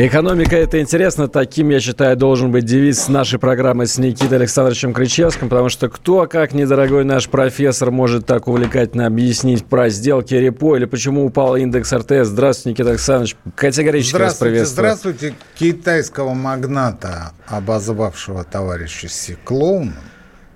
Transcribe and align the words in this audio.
Экономика– 0.00 0.54
это 0.56 0.80
интересно. 0.80 1.26
Таким, 1.26 1.70
я 1.70 1.80
считаю, 1.80 2.16
должен 2.16 2.52
быть 2.52 2.64
девиз 2.64 3.08
нашей 3.08 3.40
программы 3.40 3.88
с 3.88 3.98
Никитой 3.98 4.38
Александровичем 4.38 4.94
Кричевским, 4.94 5.48
потому 5.48 5.70
что 5.70 5.88
кто, 5.88 6.28
как 6.28 6.52
недорогой 6.52 7.02
наш 7.02 7.28
профессор, 7.28 7.90
может 7.90 8.24
так 8.24 8.46
увлекательно 8.46 9.06
объяснить 9.06 9.66
про 9.66 9.88
сделки 9.88 10.34
репо 10.34 10.76
или 10.76 10.84
почему 10.84 11.26
упал 11.26 11.56
индекс 11.56 11.92
РТС. 11.92 12.28
Здравствуйте, 12.28 12.70
Никита 12.70 12.90
Александрович. 12.90 13.34
Категорически 13.56 14.12
вас 14.12 14.36
Здравствуйте, 14.36 14.50
приветствую. 14.52 14.86
здравствуйте. 14.86 15.34
Китайского 15.56 16.32
магната, 16.32 17.32
обозвавшего 17.48 18.44
товарища 18.44 19.08
Си 19.08 19.36
клоуном, 19.42 19.94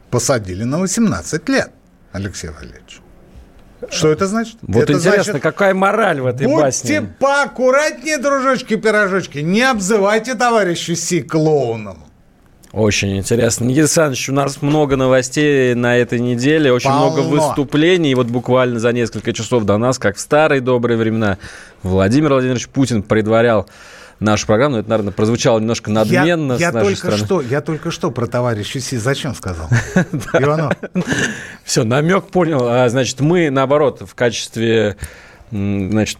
посадили 0.09 0.63
на 0.63 0.79
18 0.79 1.49
лет, 1.49 1.73
Алексей 2.13 2.49
Валерьевич. 2.49 3.02
Что 3.91 4.09
это 4.09 4.27
значит? 4.27 4.57
Вот 4.63 4.83
это 4.83 4.93
интересно, 4.95 5.25
значит, 5.25 5.43
какая 5.43 5.75
мораль 5.75 6.21
в 6.21 6.27
этой 6.27 6.47
Будьте 6.47 6.63
басне? 6.63 7.03
поаккуратнее, 7.19 8.19
дружочки-пирожочки. 8.19 9.39
Не 9.39 9.63
обзывайте 9.63 10.35
товарища 10.35 10.95
Си 10.95 11.23
клоуном. 11.23 11.99
Очень 12.73 13.19
интересно. 13.19 13.65
Никита 13.65 13.83
Александрович, 13.83 14.29
у 14.31 14.33
нас 14.33 14.63
много 14.63 14.97
новостей 14.97 15.75
на 15.75 15.97
этой 15.99 16.21
неделе, 16.21 16.73
очень 16.73 16.89
Полно. 16.89 17.11
много 17.11 17.21
выступлений. 17.21 18.13
И 18.13 18.15
вот 18.15 18.29
буквально 18.29 18.81
за 18.81 18.93
несколько 18.93 19.35
часов 19.35 19.65
до 19.65 19.77
нас, 19.77 19.99
как 19.99 20.17
в 20.17 20.21
старые 20.21 20.63
добрые 20.63 20.97
времена, 20.97 21.37
Владимир 21.83 22.33
Владимирович 22.33 22.69
Путин 22.69 23.03
предварял 23.03 23.69
нашу 24.23 24.47
программу. 24.47 24.77
Это, 24.77 24.89
наверное, 24.89 25.13
прозвучало 25.13 25.59
немножко 25.59 25.91
надменно 25.91 26.55
я, 26.55 26.67
я 26.67 26.73
только 26.73 26.97
стороны. 26.97 27.25
что, 27.25 27.41
я 27.41 27.61
только 27.61 27.91
что 27.91 28.11
про 28.11 28.27
товарища 28.27 28.81
Си 28.81 28.97
зачем 28.99 29.35
сказал? 29.35 29.69
Иванов, 30.35 30.75
Все, 31.65 31.85
намек 31.85 32.27
понял. 32.29 32.67
А, 32.69 32.89
значит, 32.89 33.21
мы, 33.21 33.51
наоборот, 33.51 34.03
в 34.07 34.15
качестве 34.15 34.97
значит, 35.51 36.19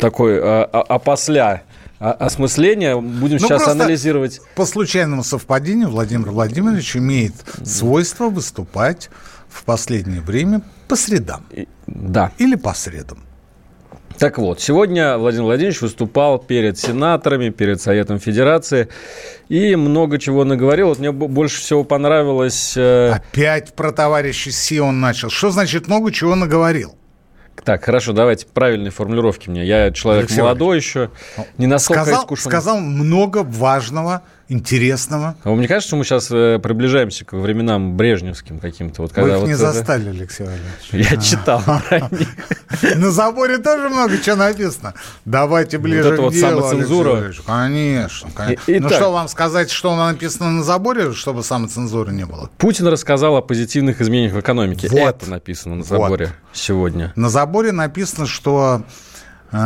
такой 0.00 0.40
а, 0.42 0.64
а- 0.72 0.82
опосля 0.94 1.62
осмысления 1.98 2.96
будем 2.96 3.36
Ну, 3.40 3.46
сейчас 3.48 3.68
анализировать. 3.68 4.40
По 4.56 4.66
случайному 4.66 5.22
совпадению 5.22 5.88
Владимир 5.90 6.30
Владимирович 6.30 6.96
имеет 6.96 7.34
свойство 7.64 8.28
выступать 8.28 9.10
в 9.48 9.64
последнее 9.64 10.20
время 10.20 10.60
по 10.88 10.96
средам 10.96 11.46
И- 11.52 11.68
Да. 11.86 12.32
или 12.38 12.56
по 12.56 12.74
средам. 12.74 13.18
Так 14.18 14.38
вот, 14.38 14.60
сегодня 14.60 15.18
Владимир 15.18 15.44
Владимирович 15.46 15.80
выступал 15.82 16.38
перед 16.38 16.78
сенаторами, 16.78 17.50
перед 17.50 17.80
Советом 17.80 18.20
Федерации 18.20 18.88
и 19.48 19.74
много 19.74 20.18
чего 20.18 20.44
наговорил. 20.44 20.88
Вот 20.88 20.98
мне 21.00 21.10
бо- 21.10 21.26
больше 21.26 21.60
всего 21.60 21.82
понравилось... 21.82 22.74
э, 22.76 23.10
Опять 23.10 23.74
про 23.74 23.90
товарища 23.90 24.52
Си 24.52 24.78
он 24.80 25.00
начал. 25.00 25.30
Что 25.30 25.50
значит 25.50 25.88
много 25.88 26.12
чего 26.12 26.36
наговорил? 26.36 26.94
Так, 27.64 27.84
хорошо, 27.84 28.12
давайте 28.12 28.46
правильные 28.46 28.90
формулировки 28.90 29.48
мне. 29.48 29.64
Я 29.64 29.90
человек 29.90 30.24
Алексей 30.26 30.42
молодой 30.42 30.76
еще, 30.76 31.10
не 31.58 31.66
настолько 31.66 32.02
Сказал, 32.04 32.22
искушен. 32.22 32.50
сказал 32.50 32.78
много 32.80 33.38
важного, 33.42 34.22
интересного. 34.48 35.36
А 35.42 35.50
вам 35.50 35.60
не 35.60 35.66
кажется, 35.66 35.88
что 35.88 35.96
мы 35.96 36.04
сейчас 36.04 36.30
э, 36.30 36.58
приближаемся 36.62 37.24
к 37.24 37.32
временам 37.32 37.96
брежневским 37.96 38.58
каким-то? 38.58 39.02
Вот, 39.02 39.10
Вы 39.12 39.14
когда 39.14 39.34
их 39.34 39.40
вот 39.40 39.46
не 39.46 39.52
это- 39.54 39.72
застали, 39.72 40.08
Алексей 40.10 40.44
Валерьевич. 40.44 41.10
Я 41.10 41.16
читал 41.16 41.62
про 41.62 42.00
них. 42.10 42.28
На 42.96 43.10
заборе 43.10 43.58
тоже 43.58 43.88
много 43.88 44.18
чего 44.18 44.36
написано. 44.36 44.94
Давайте 45.24 45.78
ближе 45.78 46.08
это 46.08 46.16
к 46.16 46.20
вот 46.20 46.32
делу, 46.34 46.60
самоцензура. 46.62 47.32
Конечно. 47.46 48.30
конечно. 48.34 48.70
И- 48.70 48.80
ну 48.80 48.88
что, 48.90 49.12
вам 49.12 49.28
сказать, 49.28 49.70
что 49.70 49.96
написано 49.96 50.50
на 50.50 50.62
заборе, 50.62 51.12
чтобы 51.14 51.42
самоцензуры 51.42 52.12
не 52.12 52.26
было? 52.26 52.50
Путин 52.58 52.86
рассказал 52.88 53.36
о 53.36 53.42
позитивных 53.42 54.00
изменениях 54.00 54.34
в 54.34 54.40
экономике. 54.40 54.88
Вот. 54.88 54.98
Это 55.22 55.30
написано 55.30 55.76
на 55.76 55.84
заборе 55.84 56.32
сегодня. 56.52 57.12
На 57.16 57.28
заборе 57.30 57.72
написано, 57.72 58.26
что 58.26 58.82
э, 59.52 59.56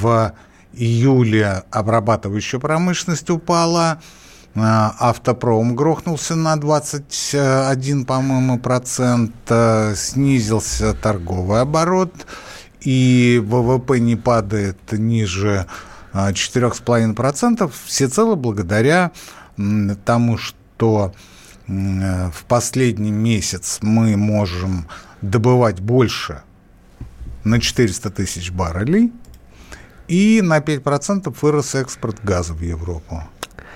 в 0.00 0.32
июле 0.78 1.64
обрабатывающая 1.70 2.60
промышленность 2.60 3.28
упала, 3.30 4.00
э, 4.54 4.60
автопром 4.60 5.74
грохнулся 5.74 6.36
на 6.36 6.56
21, 6.56 8.04
по-моему, 8.04 8.58
процент, 8.58 9.34
э, 9.48 9.94
снизился 9.96 10.94
торговый 10.94 11.60
оборот, 11.60 12.26
и 12.80 13.42
ВВП 13.44 13.98
не 13.98 14.16
падает 14.16 14.78
ниже 14.92 15.66
э, 16.12 16.32
4,5%, 16.32 17.70
всецело 17.86 18.36
благодаря 18.36 19.10
тому, 20.04 20.38
что 20.38 21.12
в 21.66 22.44
последний 22.46 23.10
месяц 23.10 23.80
мы 23.82 24.16
можем 24.16 24.86
добывать 25.20 25.80
больше 25.80 26.42
на 27.42 27.60
400 27.60 28.10
тысяч 28.10 28.52
баррелей, 28.52 29.12
и 30.08 30.40
на 30.42 30.58
5% 30.58 31.34
вырос 31.40 31.74
экспорт 31.74 32.16
газа 32.24 32.54
в 32.54 32.62
Европу. 32.62 33.22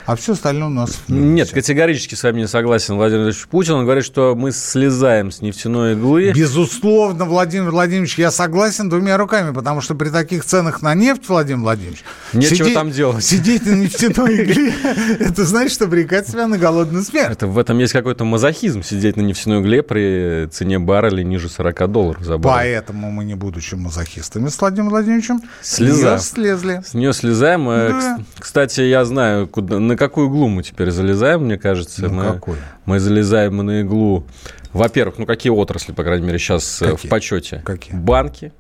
А 0.07 0.17
все 0.17 0.33
остальное 0.33 0.69
у 0.69 0.73
нас. 0.73 1.01
Нет, 1.09 1.51
категорически 1.51 2.15
с 2.15 2.23
вами 2.23 2.41
не 2.41 2.49
согласен 2.49 2.95
Владимир 2.97 3.23
Владимирович 3.25 3.47
Путин. 3.49 3.75
Он 3.75 3.85
говорит, 3.85 4.05
что 4.05 4.35
мы 4.35 4.51
слезаем 4.53 5.31
с 5.31 5.41
нефтяной 5.41 5.93
иглы. 5.93 6.33
Безусловно, 6.33 7.25
Владимир 7.25 7.71
Владимирович, 7.71 8.19
я 8.19 8.31
согласен 8.31 8.89
двумя 8.89 9.17
руками, 9.17 9.53
потому 9.53 9.81
что 9.81 9.95
при 9.95 10.09
таких 10.09 10.45
ценах 10.45 10.83
на 10.83 10.95
нефть, 10.95 11.29
Владимир 11.29 11.61
Владимирович, 11.61 12.03
Нечего 12.33 12.71
там 12.71 12.91
делать. 12.91 13.25
Сидеть 13.25 13.65
на 13.67 13.75
нефтяной 13.75 14.43
игле, 14.43 14.73
это 15.21 15.45
значит 15.45 15.81
обрекать 15.83 16.29
себя 16.29 16.47
на 16.47 16.59
голодную 16.59 17.05
смерть. 17.05 17.31
Это, 17.33 17.47
в 17.47 17.59
этом 17.59 17.79
есть 17.79 17.93
какой-то 17.93 18.25
мазохизм, 18.25 18.83
сидеть 18.83 19.17
на 19.17 19.23
нефтяной 19.23 19.59
угле 19.59 19.83
при 19.83 20.47
цене 20.51 20.79
барреля 20.79 21.23
ниже 21.23 21.49
40 21.49 21.91
долларов 21.91 22.23
за 22.25 22.39
баррель. 22.39 22.73
Поэтому 22.75 23.11
мы, 23.11 23.25
не 23.25 23.35
будучи 23.35 23.75
мазохистами 23.75 24.49
с 24.49 24.59
Владимиром 24.61 24.91
Владимировичем, 24.91 25.43
Слеза. 25.63 26.19
с 26.19 26.37
неё 26.37 26.57
слезли. 26.59 26.83
С 26.85 26.95
нее 26.95 27.13
слезаем. 27.13 27.69
Э, 27.71 27.89
Да. 27.89 27.99
кс- 28.19 28.25
Кстати, 28.39 28.81
я 28.81 29.05
знаю, 29.05 29.47
куда, 29.47 29.79
на 29.93 29.97
какую 29.99 30.29
иглу 30.29 30.49
мы 30.49 30.63
теперь 30.63 30.91
залезаем, 30.91 31.45
мне 31.45 31.59
кажется. 31.59 32.09
Ну, 32.09 32.15
мы, 32.15 32.25
какую? 32.33 32.57
мы 32.87 32.99
залезаем 32.99 33.57
на 33.59 33.83
иглу. 33.83 34.25
Во-первых, 34.73 35.19
ну 35.19 35.27
какие 35.27 35.51
отрасли, 35.53 35.93
по 35.93 36.03
крайней 36.03 36.27
мере, 36.27 36.39
сейчас 36.39 36.81
э, 36.83 36.87
в 36.87 36.91
Какие? 36.97 37.11
почете? 37.11 37.63
Какие? 37.65 37.95
Банки, 37.95 38.53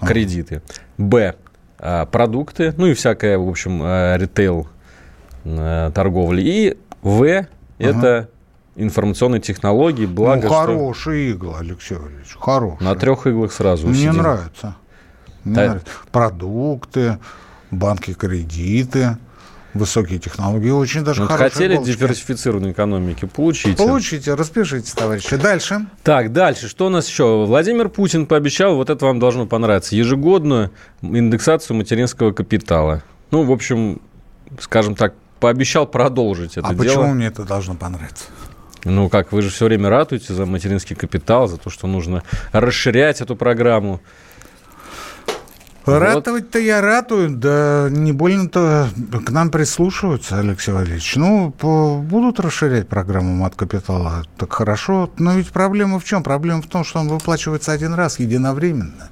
А. 0.00 0.06
кредиты. 0.06 0.62
Б. 0.96 1.34
а, 1.78 2.06
Продукты, 2.06 2.72
ну 2.78 2.86
и 2.86 2.94
всякая, 2.94 3.36
в 3.38 3.46
общем, 3.48 3.80
а, 3.82 4.16
ритейл 4.16 4.66
торговли. 5.44 6.40
И 6.42 6.76
В. 7.02 7.46
Это 7.78 8.30
информационные 8.76 9.40
технологии, 9.42 10.06
благо, 10.06 10.42
ну, 10.42 10.48
что 10.48 10.56
хорошая 10.62 11.32
игла, 11.32 11.58
Алексей 11.58 11.96
Валерьевич, 11.96 12.34
хорошая. 12.40 12.88
на 12.88 12.94
трех 12.96 13.26
иглах 13.26 13.52
сразу 13.52 13.86
Мне 13.88 13.96
сидим. 13.96 14.16
нравится. 14.16 14.76
Мне 15.44 15.54
Да. 15.54 15.66
нравится. 15.66 15.86
Продукты, 16.10 17.18
банки 17.70 18.14
кредиты, 18.14 19.18
высокие 19.74 20.18
технологии. 20.18 20.70
Очень 20.70 21.04
даже 21.04 21.22
Вот 21.22 21.30
хорошие 21.30 21.50
хотели 21.50 21.74
иголочки. 21.74 21.92
диверсифицированной 21.98 22.72
экономики? 22.72 23.26
Получите. 23.26 23.76
Получите, 23.76 24.34
распишитесь, 24.34 24.92
товарищи. 24.92 25.36
Дальше. 25.36 25.86
Так, 26.02 26.32
дальше. 26.32 26.68
Что 26.68 26.86
у 26.86 26.88
нас 26.88 27.08
еще? 27.08 27.44
Владимир 27.44 27.88
Путин 27.88 28.26
пообещал, 28.26 28.76
вот 28.76 28.90
это 28.90 29.04
вам 29.04 29.18
должно 29.18 29.46
понравиться, 29.46 29.96
ежегодную 29.96 30.70
индексацию 31.02 31.76
материнского 31.76 32.32
капитала. 32.32 33.02
Ну, 33.30 33.42
в 33.42 33.52
общем, 33.52 34.00
скажем 34.60 34.94
так, 34.94 35.14
пообещал 35.40 35.86
продолжить 35.86 36.56
это 36.56 36.68
а 36.68 36.74
дело. 36.74 36.84
почему 36.84 37.14
мне 37.14 37.26
это 37.26 37.44
должно 37.44 37.74
понравиться? 37.74 38.26
Ну, 38.84 39.08
как, 39.08 39.32
вы 39.32 39.42
же 39.42 39.50
все 39.50 39.64
время 39.64 39.88
ратуете 39.88 40.34
за 40.34 40.46
материнский 40.46 40.94
капитал, 40.94 41.48
за 41.48 41.56
то, 41.56 41.70
что 41.70 41.86
нужно 41.86 42.22
расширять 42.52 43.20
эту 43.20 43.34
программу. 43.34 44.00
Ратовать-то 45.86 46.58
я 46.58 46.80
ратую, 46.80 47.30
да 47.36 47.88
не 47.90 48.12
больно-то 48.12 48.88
к 49.26 49.30
нам 49.30 49.50
прислушиваются, 49.50 50.38
Алексей 50.38 50.72
Валерьевич. 50.72 51.16
Ну, 51.16 51.50
по- 51.50 51.96
будут 51.98 52.40
расширять 52.40 52.88
программу 52.88 53.34
мат 53.34 53.54
капитала, 53.54 54.22
так 54.38 54.52
хорошо. 54.52 55.10
Но 55.18 55.34
ведь 55.34 55.48
проблема 55.50 56.00
в 56.00 56.04
чем? 56.04 56.22
Проблема 56.22 56.62
в 56.62 56.66
том, 56.66 56.84
что 56.84 57.00
он 57.00 57.08
выплачивается 57.08 57.72
один 57.72 57.92
раз, 57.94 58.18
единовременно. 58.18 59.10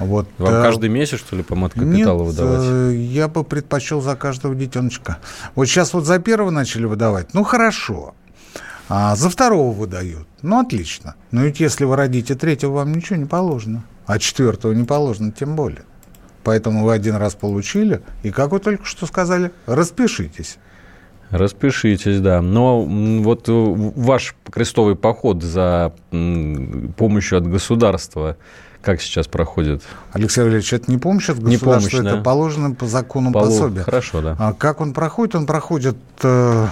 Вот, 0.00 0.28
Вам 0.38 0.54
э, 0.54 0.62
каждый 0.62 0.88
месяц, 0.88 1.20
что 1.20 1.36
ли, 1.36 1.44
по 1.44 1.54
мат-капиталу 1.54 2.24
Нет, 2.24 2.34
выдавать? 2.34 2.60
э, 2.64 2.94
я 2.96 3.28
бы 3.28 3.44
предпочел 3.44 4.00
за 4.00 4.16
каждого 4.16 4.54
детеночка. 4.56 5.18
Вот 5.54 5.66
сейчас 5.66 5.94
вот 5.94 6.04
за 6.04 6.18
первого 6.18 6.50
начали 6.50 6.84
выдавать. 6.86 7.32
Ну, 7.32 7.44
хорошо. 7.44 8.14
А 8.88 9.14
за 9.14 9.30
второго 9.30 9.72
выдают. 9.72 10.26
Ну, 10.42 10.58
отлично. 10.60 11.14
Но 11.30 11.44
ведь 11.44 11.60
если 11.60 11.84
вы 11.84 11.94
родите 11.94 12.34
третьего, 12.34 12.72
вам 12.72 12.92
ничего 12.92 13.16
не 13.16 13.24
положено. 13.24 13.84
А 14.06 14.18
четвертого 14.18 14.72
не 14.72 14.84
положено 14.84 15.32
тем 15.32 15.56
более. 15.56 15.82
Поэтому 16.42 16.84
вы 16.84 16.92
один 16.92 17.16
раз 17.16 17.34
получили, 17.34 18.02
и, 18.22 18.30
как 18.30 18.52
вы 18.52 18.60
только 18.60 18.84
что 18.84 19.06
сказали, 19.06 19.50
распишитесь. 19.66 20.58
Распишитесь, 21.30 22.20
да. 22.20 22.42
Но 22.42 22.82
вот 22.84 23.44
ваш 23.46 24.36
крестовый 24.50 24.94
поход 24.94 25.42
за 25.42 25.94
помощью 26.96 27.38
от 27.38 27.46
государства, 27.48 28.36
как 28.82 29.00
сейчас 29.00 29.26
проходит? 29.26 29.82
Алексей 30.12 30.42
Валерьевич, 30.42 30.74
это 30.74 30.90
не 30.90 30.98
помощь 30.98 31.30
от 31.30 31.38
государства, 31.38 31.66
не 31.66 31.78
помощь, 31.78 31.94
это 31.94 32.16
да. 32.16 32.22
положено 32.22 32.74
по 32.74 32.86
закону 32.86 33.32
Полу... 33.32 33.46
пособия. 33.46 33.82
Хорошо, 33.82 34.20
да. 34.20 34.36
А 34.38 34.52
как 34.52 34.82
он 34.82 34.92
проходит? 34.92 35.34
Он 35.34 35.46
проходит 35.46 35.96
э, 36.22 36.66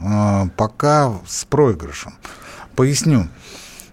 э, 0.00 0.42
пока 0.56 1.12
с 1.26 1.44
проигрышем. 1.44 2.14
Поясню. 2.74 3.28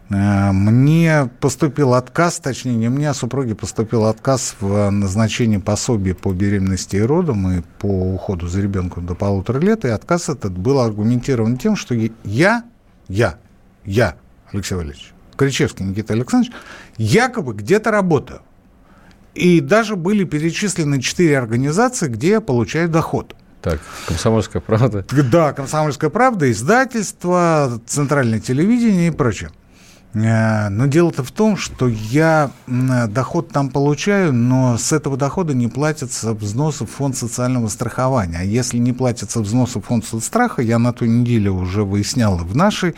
Э, 0.09 0.51
мне 0.51 1.29
поступил 1.39 1.93
отказ, 1.93 2.39
точнее, 2.39 2.75
не 2.75 2.89
мне, 2.89 3.09
а 3.09 3.13
супруге 3.13 3.55
поступил 3.55 4.05
отказ 4.05 4.55
в 4.59 4.89
назначении 4.89 5.57
пособия 5.57 6.13
по 6.13 6.31
беременности 6.33 6.97
и 6.97 7.01
родам 7.01 7.49
и 7.51 7.61
по 7.79 7.87
уходу 7.87 8.47
за 8.47 8.61
ребенком 8.61 9.05
до 9.05 9.15
полутора 9.15 9.59
лет. 9.59 9.85
И 9.85 9.89
отказ 9.89 10.29
этот 10.29 10.57
был 10.57 10.79
аргументирован 10.79 11.57
тем, 11.57 11.75
что 11.75 11.95
я, 12.23 12.63
я, 13.07 13.35
я, 13.83 14.15
Алексей 14.51 14.75
Валерьевич, 14.75 15.13
Кричевский 15.35 15.85
Никита 15.85 16.13
Александрович, 16.13 16.53
якобы 16.97 17.53
где-то 17.53 17.91
работаю. 17.91 18.41
И 19.33 19.59
даже 19.59 19.97
были 19.97 20.23
перечислены 20.23 21.01
четыре 21.01 21.37
организации, 21.37 22.07
где 22.07 22.29
я 22.29 22.41
получаю 22.41 22.87
доход. 22.87 23.35
Так, 23.61 23.81
«Комсомольская 24.07 24.61
правда». 24.61 25.03
Да, 25.11 25.51
«Комсомольская 25.51 26.09
правда», 26.09 26.49
издательство, 26.51 27.81
центральное 27.87 28.39
телевидение 28.39 29.07
и 29.07 29.11
прочее. 29.11 29.49
Э, 30.15 30.69
но 30.69 30.85
дело-то 30.85 31.23
в 31.23 31.31
том, 31.31 31.57
что 31.57 31.87
я 31.87 32.51
доход 32.67 33.49
там 33.49 33.69
получаю, 33.69 34.33
но 34.33 34.77
с 34.77 34.91
этого 34.93 35.17
дохода 35.17 35.53
не 35.53 35.67
платятся 35.67 36.33
взносы 36.33 36.85
в 36.85 36.91
фонд 36.91 37.17
социального 37.17 37.67
страхования. 37.67 38.37
А 38.39 38.43
если 38.43 38.77
не 38.77 38.93
платятся 38.93 39.41
взносы 39.41 39.79
в 39.79 39.83
фонд 39.83 40.05
соцстраха, 40.05 40.61
я 40.61 40.79
на 40.79 40.93
той 40.93 41.09
неделе 41.09 41.51
уже 41.51 41.83
выяснял 41.83 42.37
в 42.37 42.55
нашей 42.55 42.95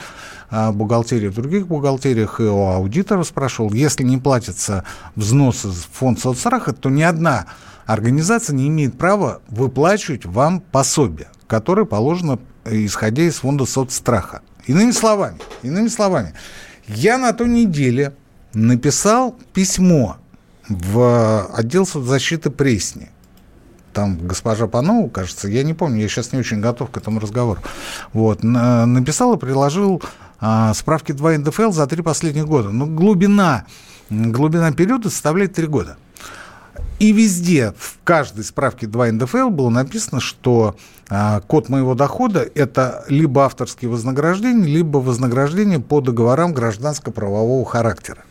а, 0.50 0.72
бухгалтерии, 0.72 1.28
в 1.28 1.36
других 1.36 1.68
бухгалтериях 1.68 2.40
и 2.40 2.44
у 2.44 2.68
аудиторов 2.68 3.28
спрашивал, 3.28 3.74
если 3.74 4.04
не 4.04 4.18
платятся 4.18 4.84
взносы 5.16 5.70
в 5.70 5.88
фонд 5.92 6.20
соцстраха, 6.20 6.74
то 6.74 6.90
ни 6.90 7.02
одна 7.02 7.48
организация 7.86 8.56
не 8.56 8.68
имеет 8.68 8.98
права 8.98 9.42
выплачивать 9.50 10.26
вам 10.26 10.60
пособие, 10.60 11.30
которое 11.48 11.86
положено 11.86 12.38
исходя 12.66 13.24
из 13.24 13.36
фонда 13.36 13.66
соцстраха. 13.66 14.42
Иными 14.66 14.92
словами, 14.92 15.38
иными 15.64 15.88
словами, 15.88 16.34
я 16.88 17.18
на 17.18 17.34
той 17.34 17.48
неделе 17.48 18.14
написал 18.54 19.36
письмо 19.54 20.18
в 20.70 21.48
отдел 21.54 21.86
соцзащиты 21.86 22.50
Пресни. 22.50 23.10
Там 23.94 24.18
госпожа 24.28 24.68
Панова, 24.68 25.10
кажется, 25.10 25.48
я 25.48 25.64
не 25.64 25.74
помню, 25.74 26.02
я 26.02 26.08
сейчас 26.08 26.32
не 26.32 26.40
очень 26.40 26.62
готов 26.62 26.92
к 26.92 26.98
этому 26.98 27.20
разговору. 27.20 27.62
Вот, 28.14 28.44
написал 28.44 29.34
и 29.34 29.40
приложил 29.40 30.02
а, 30.40 30.74
справки 30.74 31.14
2 31.14 31.40
НДФЛ 31.40 31.72
за 31.72 31.88
три 31.88 32.04
последних 32.04 32.46
года. 32.46 32.70
Но 32.70 32.86
глубина, 32.86 33.66
глубина 34.10 34.72
периода 34.72 35.10
составляет 35.10 35.54
три 35.54 35.68
года. 35.68 35.98
И 37.00 37.12
везде, 37.12 37.74
в 37.78 38.00
каждой 38.04 38.44
справке 38.44 38.88
2 38.88 39.12
НДФЛ 39.12 39.50
было 39.50 39.70
написано, 39.70 40.20
что 40.20 40.76
а, 41.10 41.42
код 41.42 41.70
моего 41.70 41.94
дохода– 41.94 42.48
это 42.56 43.06
либо 43.08 43.46
авторские 43.46 43.92
вознаграждения, 43.92 44.66
либо 44.66 44.98
вознаграждения 44.98 45.80
по 45.80 46.02
договорам 46.02 46.54
гражданско-правового 46.54 47.66
характера. 47.66 48.24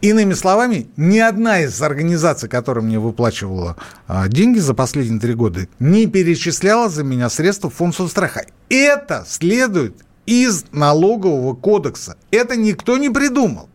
Иными 0.00 0.32
словами, 0.32 0.88
ни 0.96 1.18
одна 1.18 1.60
из 1.60 1.80
организаций, 1.80 2.48
которая 2.48 2.82
мне 2.84 2.98
выплачивала 2.98 3.76
а, 4.08 4.26
деньги 4.26 4.58
за 4.58 4.74
последние 4.74 5.20
три 5.20 5.34
года, 5.34 5.68
не 5.78 6.06
перечисляла 6.06 6.88
за 6.88 7.04
меня 7.04 7.28
средства 7.28 7.70
в 7.70 7.74
фонд 7.74 7.94
соцстраха. 7.94 8.46
Это 8.68 9.24
следует 9.28 9.94
из 10.26 10.64
налогового 10.72 11.54
кодекса. 11.54 12.16
Это 12.32 12.56
никто 12.56 12.96
не 12.96 13.10
придумал. 13.10 13.68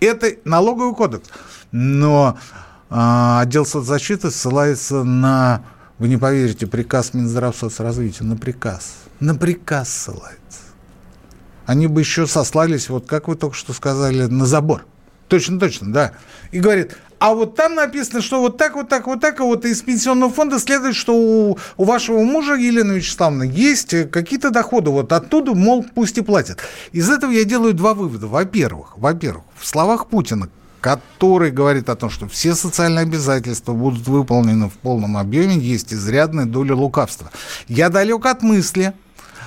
Это 0.00 0.32
налоговый 0.44 0.94
кодекс. 0.94 1.28
Но 1.70 2.38
отдел 2.88 3.66
соцзащиты 3.66 4.30
ссылается 4.30 5.02
на, 5.02 5.64
вы 5.98 6.08
не 6.08 6.16
поверите, 6.16 6.66
приказ 6.66 7.14
Минздрав 7.14 7.56
соцразвития, 7.56 8.24
на 8.26 8.36
приказ. 8.36 8.94
На 9.20 9.34
приказ 9.34 9.88
ссылается. 9.88 10.60
Они 11.64 11.86
бы 11.86 12.00
еще 12.00 12.26
сослались, 12.26 12.88
вот 12.88 13.06
как 13.06 13.28
вы 13.28 13.34
только 13.34 13.56
что 13.56 13.72
сказали, 13.72 14.26
на 14.26 14.46
забор. 14.46 14.86
Точно, 15.28 15.58
точно, 15.58 15.92
да. 15.92 16.12
И 16.52 16.60
говорит, 16.60 16.96
а 17.18 17.34
вот 17.34 17.56
там 17.56 17.74
написано, 17.74 18.20
что 18.20 18.40
вот 18.40 18.58
так, 18.58 18.76
вот 18.76 18.88
так, 18.88 19.06
вот 19.06 19.20
так, 19.20 19.40
а 19.40 19.44
вот 19.44 19.64
из 19.64 19.82
пенсионного 19.82 20.32
фонда 20.32 20.60
следует, 20.60 20.94
что 20.94 21.16
у, 21.16 21.58
у 21.76 21.84
вашего 21.84 22.22
мужа 22.22 22.54
Елены 22.54 22.92
Вячеславовны 22.92 23.44
есть 23.44 24.10
какие-то 24.10 24.50
доходы, 24.50 24.90
вот 24.90 25.12
оттуда, 25.12 25.54
мол, 25.54 25.84
пусть 25.94 26.18
и 26.18 26.20
платят. 26.20 26.60
Из 26.92 27.08
этого 27.10 27.30
я 27.32 27.44
делаю 27.44 27.74
два 27.74 27.94
вывода. 27.94 28.26
Во-первых, 28.26 28.98
во-первых, 28.98 29.44
в 29.56 29.66
словах 29.66 30.06
Путина, 30.08 30.48
который 30.86 31.50
говорит 31.50 31.88
о 31.88 31.96
том, 31.96 32.10
что 32.10 32.28
все 32.28 32.54
социальные 32.54 33.02
обязательства 33.02 33.72
будут 33.72 34.06
выполнены 34.06 34.68
в 34.68 34.74
полном 34.74 35.16
объеме, 35.16 35.58
есть 35.58 35.92
изрядная 35.92 36.44
доля 36.44 36.76
лукавства. 36.76 37.28
Я 37.66 37.88
далек 37.88 38.24
от 38.24 38.42
мысли 38.42 38.92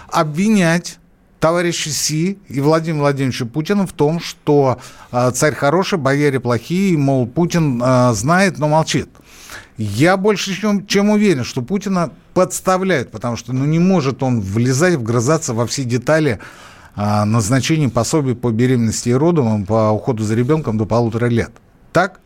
обвинять 0.09 0.97
товарища 1.39 1.91
Си 1.91 2.39
и 2.49 2.59
Владимира 2.59 3.03
Владимировича 3.03 3.45
Путина 3.45 3.87
в 3.87 3.93
том, 3.93 4.19
что 4.19 4.79
э, 5.13 5.31
царь 5.33 5.55
хороший, 5.55 5.97
бояре 5.97 6.41
плохие, 6.41 6.97
мол, 6.97 7.25
Путин 7.25 7.81
э, 7.81 8.11
знает, 8.15 8.59
но 8.59 8.67
молчит. 8.67 9.07
Я 9.77 10.17
больше 10.17 10.53
чем, 10.53 10.85
чем 10.87 11.09
уверен, 11.09 11.45
что 11.45 11.61
Путина 11.61 12.11
подставляют, 12.33 13.11
потому 13.11 13.37
что 13.37 13.53
ну, 13.53 13.63
не 13.63 13.79
может 13.79 14.23
он 14.23 14.41
влезать, 14.41 14.95
вгрызаться 14.95 15.53
во 15.53 15.65
все 15.65 15.85
детали 15.85 16.39
назначение 16.95 17.89
пособий 17.89 18.35
по 18.35 18.51
беременности 18.51 19.09
и 19.09 19.13
родам, 19.13 19.65
по 19.65 19.91
уходу 19.91 20.23
за 20.23 20.35
ребенком 20.35 20.77
до 20.77 20.85
полутора 20.85 21.27
лет. 21.27 21.51
Так? 21.93 22.19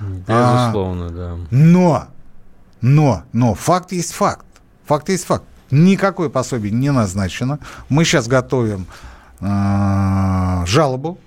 Безусловно, 0.00 1.06
а, 1.06 1.10
да. 1.10 1.36
Но, 1.50 2.06
но, 2.80 3.22
но 3.32 3.54
факт 3.54 3.92
есть 3.92 4.12
факт. 4.12 4.46
Факт 4.86 5.08
есть 5.08 5.24
факт. 5.24 5.44
Никакое 5.70 6.28
пособие 6.28 6.72
не 6.72 6.90
назначено. 6.92 7.58
Мы 7.88 8.04
сейчас 8.04 8.26
готовим 8.26 8.86
э, 9.40 10.64
жалобу 10.66 11.18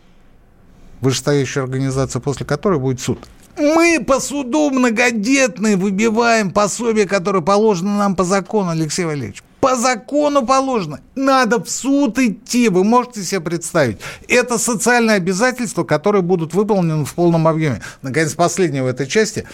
вышестоящую 1.01 1.63
организацию, 1.63 2.21
после 2.21 2.45
которой 2.45 2.79
будет 2.79 3.01
суд. 3.01 3.19
Мы 3.57 4.03
по 4.05 4.19
суду 4.19 4.69
многодетные 4.69 5.75
выбиваем 5.75 6.51
пособие, 6.51 7.07
которое 7.07 7.41
положено 7.41 7.97
нам 7.97 8.15
по 8.15 8.23
закону, 8.23 8.69
Алексей 8.69 9.05
Валерьевич. 9.05 9.43
По 9.61 9.75
закону 9.75 10.45
положено. 10.45 10.99
Надо 11.15 11.63
в 11.63 11.69
суд 11.69 12.17
идти. 12.17 12.67
Вы 12.67 12.83
можете 12.83 13.23
себе 13.23 13.41
представить. 13.41 13.99
Это 14.27 14.57
социальные 14.57 15.17
обязательства, 15.17 15.83
которые 15.83 16.23
будут 16.23 16.55
выполнены 16.55 17.05
в 17.05 17.13
полном 17.13 17.47
объеме. 17.47 17.81
Наконец, 18.01 18.33
последнее 18.33 18.81
в 18.81 18.87
этой 18.87 19.05
части. 19.05 19.45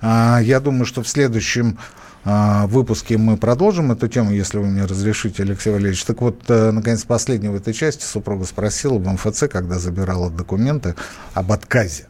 А, 0.00 0.38
я 0.40 0.60
думаю, 0.60 0.86
что 0.86 1.02
в 1.02 1.08
следующем 1.08 1.78
а, 2.24 2.68
выпуске 2.68 3.18
мы 3.18 3.36
продолжим 3.36 3.90
эту 3.90 4.06
тему, 4.06 4.30
если 4.30 4.58
вы 4.58 4.66
мне 4.66 4.84
разрешите, 4.84 5.42
Алексей 5.42 5.70
Валерьевич. 5.70 6.04
Так 6.04 6.20
вот, 6.20 6.42
э, 6.46 6.70
наконец, 6.70 7.02
последнее 7.02 7.50
в 7.50 7.56
этой 7.56 7.74
части 7.74 8.04
супруга 8.04 8.44
спросила 8.44 8.98
в 8.98 9.08
МФЦ, 9.08 9.44
когда 9.50 9.80
забирала 9.80 10.30
документы 10.30 10.94
об 11.34 11.50
отказе 11.50 12.06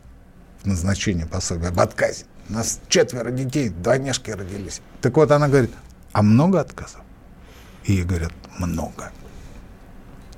в 0.62 0.66
назначении 0.66 1.25
пособия, 1.25 1.68
об 1.68 1.80
отказе. 1.80 2.25
У 2.50 2.52
нас 2.52 2.80
четверо 2.88 3.30
детей, 3.30 3.70
двойняшки 3.70 4.30
родились. 4.30 4.82
Так 5.00 5.16
вот, 5.16 5.30
она 5.30 5.48
говорит, 5.48 5.70
а 6.12 6.22
много 6.22 6.60
отказов? 6.60 7.00
И 7.87 8.02
говорят, 8.02 8.33
много. 8.59 9.12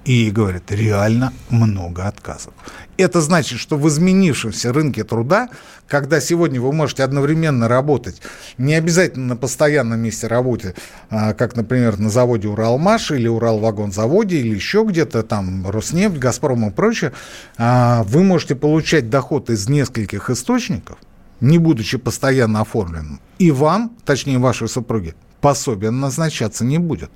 И 0.04 0.30
говорят, 0.30 0.70
реально 0.70 1.32
много 1.50 2.06
отказов. 2.06 2.54
Это 2.96 3.20
значит, 3.20 3.58
что 3.58 3.76
в 3.76 3.86
изменившемся 3.88 4.72
рынке 4.72 5.04
труда, 5.04 5.48
когда 5.86 6.20
сегодня 6.20 6.60
вы 6.60 6.72
можете 6.72 7.04
одновременно 7.04 7.68
работать, 7.68 8.22
не 8.56 8.74
обязательно 8.74 9.26
на 9.26 9.36
постоянном 9.36 10.00
месте 10.00 10.26
работы, 10.26 10.74
а, 11.10 11.34
как, 11.34 11.56
например, 11.56 11.98
на 11.98 12.08
заводе 12.08 12.48
Уралмаш 12.48 13.10
или 13.10 13.28
Уралвагонзаводе 13.28 14.38
или 14.38 14.54
еще 14.54 14.84
где-то 14.88 15.22
там 15.22 15.68
Роснефть, 15.68 16.18
Газпром 16.18 16.68
и 16.68 16.70
прочее, 16.70 17.12
а, 17.58 18.02
вы 18.04 18.24
можете 18.24 18.56
получать 18.56 19.10
доход 19.10 19.50
из 19.50 19.68
нескольких 19.68 20.30
источников, 20.30 20.98
не 21.40 21.58
будучи 21.58 21.98
постоянно 21.98 22.62
оформленным. 22.62 23.20
И 23.38 23.50
вам, 23.50 23.92
точнее 24.04 24.38
вашей 24.38 24.68
супруге, 24.68 25.14
пособие 25.40 25.90
назначаться 25.90 26.64
не 26.64 26.78
будет. 26.78 27.10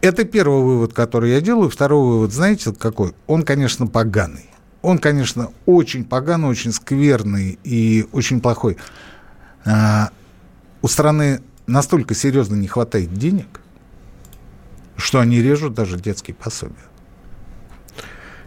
Это 0.00 0.24
первый 0.24 0.62
вывод, 0.62 0.92
который 0.92 1.30
я 1.32 1.40
делаю. 1.40 1.68
Второй 1.68 2.02
вывод, 2.02 2.32
знаете, 2.32 2.72
какой? 2.72 3.14
Он, 3.26 3.42
конечно, 3.42 3.86
поганый. 3.86 4.46
Он, 4.82 4.98
конечно, 4.98 5.50
очень 5.66 6.04
поганый, 6.04 6.48
очень 6.48 6.72
скверный 6.72 7.58
и 7.64 8.06
очень 8.12 8.40
плохой. 8.40 8.78
А, 9.64 10.10
у 10.80 10.88
страны 10.88 11.42
настолько 11.66 12.14
серьезно 12.14 12.54
не 12.54 12.66
хватает 12.66 13.12
денег, 13.12 13.60
что 14.96 15.20
они 15.20 15.42
режут 15.42 15.74
даже 15.74 15.98
детские 15.98 16.34
пособия. 16.34 16.89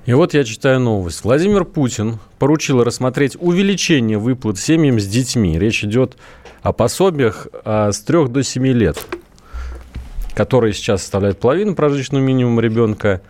И 0.06 0.14
вот 0.14 0.34
я 0.34 0.44
читаю 0.44 0.82
новость. 0.82 1.24
Владимир 1.24 1.64
Путин 1.64 2.20
поручил 2.38 2.84
рассмотреть 2.84 3.38
увеличение 3.40 4.18
выплат 4.18 4.58
семьям 4.58 5.00
с 5.00 5.08
детьми. 5.08 5.58
Речь 5.58 5.84
идет 5.84 6.18
о 6.62 6.74
пособиях 6.74 7.48
а, 7.64 7.92
с 7.92 8.02
3 8.02 8.28
до 8.28 8.44
7 8.44 8.66
лет. 8.68 8.98
которые 10.34 10.74
сейчас 10.74 11.02
составляют 11.02 11.40
половину 11.40 11.76
прожиточного 11.76 12.22
минимума 12.24 12.62
ребенка, 12.62 13.22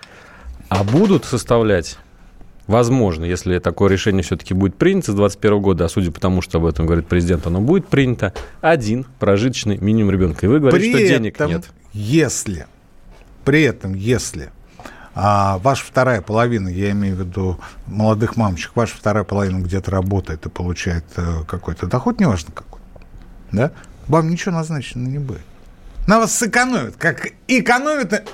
а 0.70 0.84
будут 0.84 1.26
составлять 1.26 1.98
Возможно, 2.66 3.26
если 3.26 3.60
такое 3.60 3.90
решение 3.92 4.24
все-таки 4.24 4.54
будет 4.54 4.76
принято 4.76 5.12
с 5.12 5.16
2021 5.16 5.62
года, 5.62 5.84
а 5.84 5.90
судя 5.90 6.12
по 6.12 6.22
тому, 6.22 6.42
что 6.42 6.60
об 6.60 6.66
этом 6.66 6.86
говорит 6.86 7.08
президент, 7.08 7.46
оно 7.46 7.60
будет 7.60 7.88
принято, 7.88 8.34
один 8.62 9.06
прожиточный 9.20 9.78
минимум 9.80 10.12
ребенка. 10.12 10.46
И 10.46 10.50
вы 10.50 10.62
говорите, 10.62 10.94
при 10.94 11.06
что 11.06 11.16
денег 11.16 11.36
этом, 11.36 11.50
нет. 11.50 11.66
Если, 11.92 12.66
при 13.44 13.64
этом, 13.64 13.96
если 13.96 14.52
а 15.16 15.60
ваша 15.60 15.86
вторая 15.86 16.22
половина, 16.22 16.70
я 16.70 16.92
имею 16.92 17.16
в 17.16 17.20
виду 17.20 17.60
молодых 17.88 18.36
мамочек, 18.36 18.72
ваша 18.76 18.96
вторая 18.96 19.24
половина 19.24 19.60
где-то 19.60 19.92
работает 19.92 20.46
и 20.46 20.50
получает 20.50 21.06
э, 21.18 21.44
какой-то 21.48 21.88
доход, 21.88 22.20
неважно 22.20 22.52
какой, 22.54 22.82
да, 23.52 23.72
вам 24.08 24.30
ничего 24.30 24.56
назначено 24.56 25.08
не 25.08 25.20
будет. 25.20 25.42
На 26.08 26.20
вас 26.20 26.34
сэкономят, 26.36 26.96
как 26.98 27.28
экономят... 27.48 28.28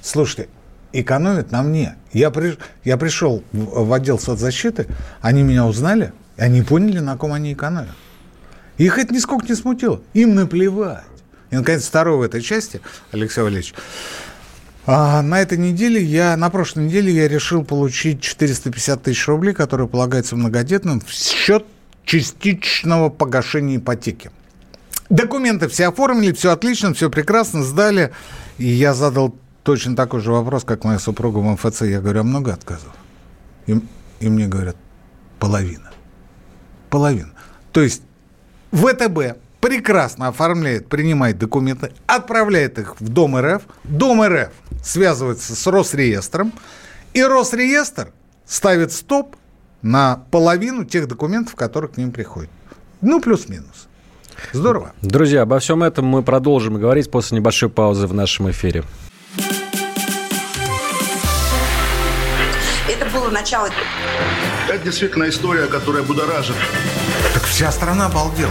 Слушайте, 0.00 0.48
экономят 0.92 1.52
на 1.52 1.62
мне. 1.62 1.94
Я, 2.12 2.30
при, 2.30 2.58
я 2.84 2.96
пришел 2.96 3.44
в, 3.52 3.92
отдел 3.92 4.18
соцзащиты, 4.18 4.88
они 5.20 5.42
меня 5.42 5.66
узнали, 5.66 6.12
и 6.36 6.42
они 6.42 6.62
поняли, 6.62 6.98
на 6.98 7.16
ком 7.16 7.32
они 7.32 7.52
экономят. 7.52 7.94
Их 8.78 8.98
это 8.98 9.14
нисколько 9.14 9.46
не 9.46 9.54
смутило. 9.54 10.00
Им 10.14 10.34
наплевать. 10.34 11.04
И, 11.50 11.56
наконец, 11.56 11.84
второе 11.84 12.16
в 12.16 12.22
этой 12.22 12.40
части, 12.40 12.80
Алексей 13.12 13.42
Валерьевич, 13.42 13.74
а 14.84 15.22
на 15.22 15.40
этой 15.40 15.58
неделе 15.58 16.02
я, 16.02 16.36
на 16.36 16.50
прошлой 16.50 16.84
неделе 16.86 17.12
я 17.12 17.28
решил 17.28 17.64
получить 17.64 18.20
450 18.20 19.02
тысяч 19.02 19.28
рублей, 19.28 19.54
которые 19.54 19.88
полагаются 19.88 20.36
многодетным, 20.36 21.00
в 21.00 21.10
счет 21.10 21.64
частичного 22.04 23.08
погашения 23.08 23.76
ипотеки. 23.76 24.30
Документы 25.08 25.68
все 25.68 25.88
оформили, 25.88 26.32
все 26.32 26.52
отлично, 26.52 26.94
все 26.94 27.10
прекрасно, 27.10 27.62
сдали. 27.62 28.12
И 28.58 28.66
я 28.66 28.94
задал 28.94 29.36
точно 29.62 29.94
такой 29.94 30.20
же 30.20 30.32
вопрос, 30.32 30.64
как 30.64 30.84
моя 30.84 30.98
супруга 30.98 31.38
в 31.38 31.44
МФЦ. 31.44 31.82
Я 31.82 32.00
говорю, 32.00 32.20
а 32.20 32.24
много 32.24 32.52
отказов? 32.52 32.92
И, 33.66 33.80
и 34.20 34.28
мне 34.28 34.48
говорят, 34.48 34.76
половина. 35.38 35.92
Половина. 36.90 37.32
То 37.72 37.82
есть 37.82 38.02
ВТБ 38.72 39.36
прекрасно 39.62 40.26
оформляет, 40.26 40.88
принимает 40.88 41.38
документы, 41.38 41.92
отправляет 42.06 42.78
их 42.80 43.00
в 43.00 43.08
Дом 43.08 43.38
РФ. 43.38 43.62
Дом 43.84 44.22
РФ 44.22 44.50
связывается 44.82 45.54
с 45.54 45.66
Росреестром, 45.68 46.52
и 47.14 47.22
Росреестр 47.22 48.12
ставит 48.44 48.92
стоп 48.92 49.36
на 49.80 50.24
половину 50.32 50.84
тех 50.84 51.06
документов, 51.06 51.54
которые 51.54 51.90
к 51.90 51.96
ним 51.96 52.10
приходят. 52.10 52.50
Ну, 53.00 53.20
плюс-минус. 53.20 53.88
Здорово. 54.52 54.92
Друзья, 55.00 55.42
обо 55.42 55.60
всем 55.60 55.84
этом 55.84 56.06
мы 56.06 56.22
продолжим 56.22 56.80
говорить 56.80 57.08
после 57.10 57.38
небольшой 57.38 57.68
паузы 57.68 58.08
в 58.08 58.14
нашем 58.14 58.50
эфире. 58.50 58.82
Это 62.88 63.06
было 63.14 63.30
начало. 63.30 63.68
Это 64.68 64.84
действительно 64.84 65.28
история, 65.28 65.66
которая 65.66 66.02
будоражит. 66.02 66.56
Так 67.32 67.44
вся 67.44 67.70
страна 67.70 68.06
обалдела. 68.06 68.50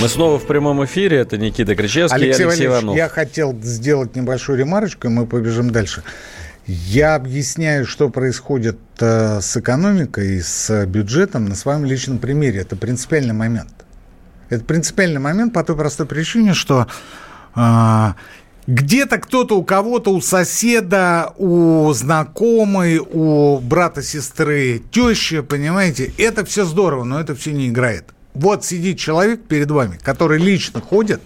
Мы 0.00 0.08
снова 0.08 0.38
в 0.38 0.46
прямом 0.46 0.84
эфире. 0.84 1.18
Это 1.18 1.38
Никита 1.38 1.74
Кричевский 1.74 2.26
Алексей, 2.26 2.44
и 2.44 2.46
Алексей 2.46 2.66
Иванов. 2.66 2.96
я 2.96 3.08
хотел 3.08 3.52
сделать 3.60 4.14
небольшую 4.14 4.56
ремарочку, 4.56 5.08
и 5.08 5.10
мы 5.10 5.26
побежим 5.26 5.70
дальше. 5.70 6.04
Я 6.66 7.16
объясняю, 7.16 7.84
что 7.84 8.08
происходит 8.08 8.78
э, 9.00 9.40
с 9.40 9.56
экономикой 9.56 10.36
и 10.36 10.40
с 10.40 10.86
бюджетом 10.86 11.46
на 11.46 11.56
своем 11.56 11.84
личном 11.84 12.18
примере. 12.18 12.60
Это 12.60 12.76
принципиальный 12.76 13.34
момент. 13.34 13.72
Это 14.50 14.64
принципиальный 14.64 15.20
момент 15.20 15.52
по 15.52 15.64
той 15.64 15.76
простой 15.76 16.06
причине, 16.06 16.54
что 16.54 16.86
э, 17.56 18.12
где-то 18.68 19.18
кто-то 19.18 19.58
у 19.58 19.64
кого-то, 19.64 20.12
у 20.12 20.20
соседа, 20.20 21.32
у 21.38 21.92
знакомой, 21.92 22.98
у 22.98 23.58
брата, 23.58 24.02
сестры, 24.02 24.80
тещи, 24.92 25.40
понимаете, 25.40 26.12
это 26.18 26.44
все 26.44 26.64
здорово, 26.64 27.02
но 27.02 27.18
это 27.18 27.34
все 27.34 27.50
не 27.50 27.68
играет. 27.68 28.12
Вот 28.38 28.64
сидит 28.64 28.98
человек 28.98 29.42
перед 29.46 29.70
вами, 29.70 29.98
который 30.02 30.38
лично 30.38 30.80
ходит 30.80 31.20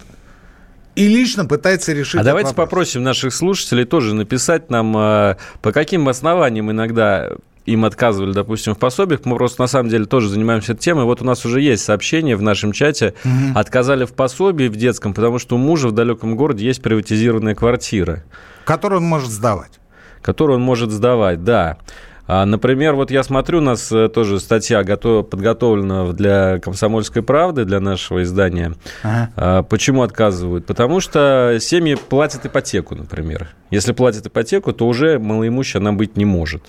и 0.95 1.07
лично 1.07 1.45
пытается 1.45 1.93
решить. 1.93 2.19
А 2.19 2.23
давайте 2.23 2.49
вопрос. 2.49 2.65
попросим 2.65 3.03
наших 3.03 3.33
слушателей 3.33 3.85
тоже 3.85 4.15
написать 4.15 4.69
нам, 4.71 4.95
э, 4.97 5.35
по 5.61 5.71
каким 5.71 6.07
основаниям 6.09 6.71
иногда 6.71 7.29
им 7.65 7.85
отказывали, 7.85 8.33
допустим, 8.33 8.73
в 8.73 8.79
пособиях. 8.79 9.21
Мы 9.25 9.35
просто 9.37 9.61
на 9.61 9.67
самом 9.67 9.89
деле 9.89 10.05
тоже 10.05 10.27
занимаемся 10.27 10.73
этой 10.73 10.81
темой. 10.81 11.05
Вот 11.05 11.21
у 11.21 11.25
нас 11.25 11.45
уже 11.45 11.61
есть 11.61 11.83
сообщение 11.85 12.35
в 12.35 12.41
нашем 12.41 12.71
чате. 12.73 13.13
Отказали 13.55 14.05
в 14.05 14.13
пособии 14.13 14.67
в 14.67 14.75
детском, 14.75 15.13
потому 15.13 15.37
что 15.39 15.55
у 15.55 15.59
мужа 15.59 15.89
в 15.89 15.91
далеком 15.93 16.35
городе 16.35 16.65
есть 16.65 16.81
приватизированная 16.81 17.55
квартира, 17.55 18.23
Который 18.65 18.97
он 18.97 19.05
может 19.05 19.29
сдавать. 19.29 19.79
которую 20.23 20.57
он 20.57 20.63
может 20.63 20.89
сдавать, 20.91 21.43
да. 21.43 21.77
А, 22.25 22.45
например, 22.45 22.95
вот 22.95 23.11
я 23.11 23.23
смотрю, 23.23 23.57
у 23.57 23.61
нас 23.61 23.91
э, 23.91 24.07
тоже 24.07 24.39
статья 24.39 24.83
готов, 24.83 25.29
подготовлена 25.29 26.13
для 26.13 26.59
«Комсомольской 26.59 27.21
правды», 27.21 27.65
для 27.65 27.79
нашего 27.79 28.23
издания. 28.23 28.73
Ага. 29.03 29.29
А, 29.35 29.63
Почему 29.63 30.03
отказывают? 30.03 30.65
Потому 30.65 31.01
что 31.01 31.57
семьи 31.59 31.95
платят 31.95 32.45
ипотеку, 32.45 32.95
например. 32.95 33.49
Если 33.71 33.91
платят 33.91 34.27
ипотеку, 34.27 34.71
то 34.71 34.87
уже 34.87 35.19
малоимущей 35.19 35.79
она 35.79 35.91
быть 35.91 36.15
не 36.15 36.25
может. 36.25 36.63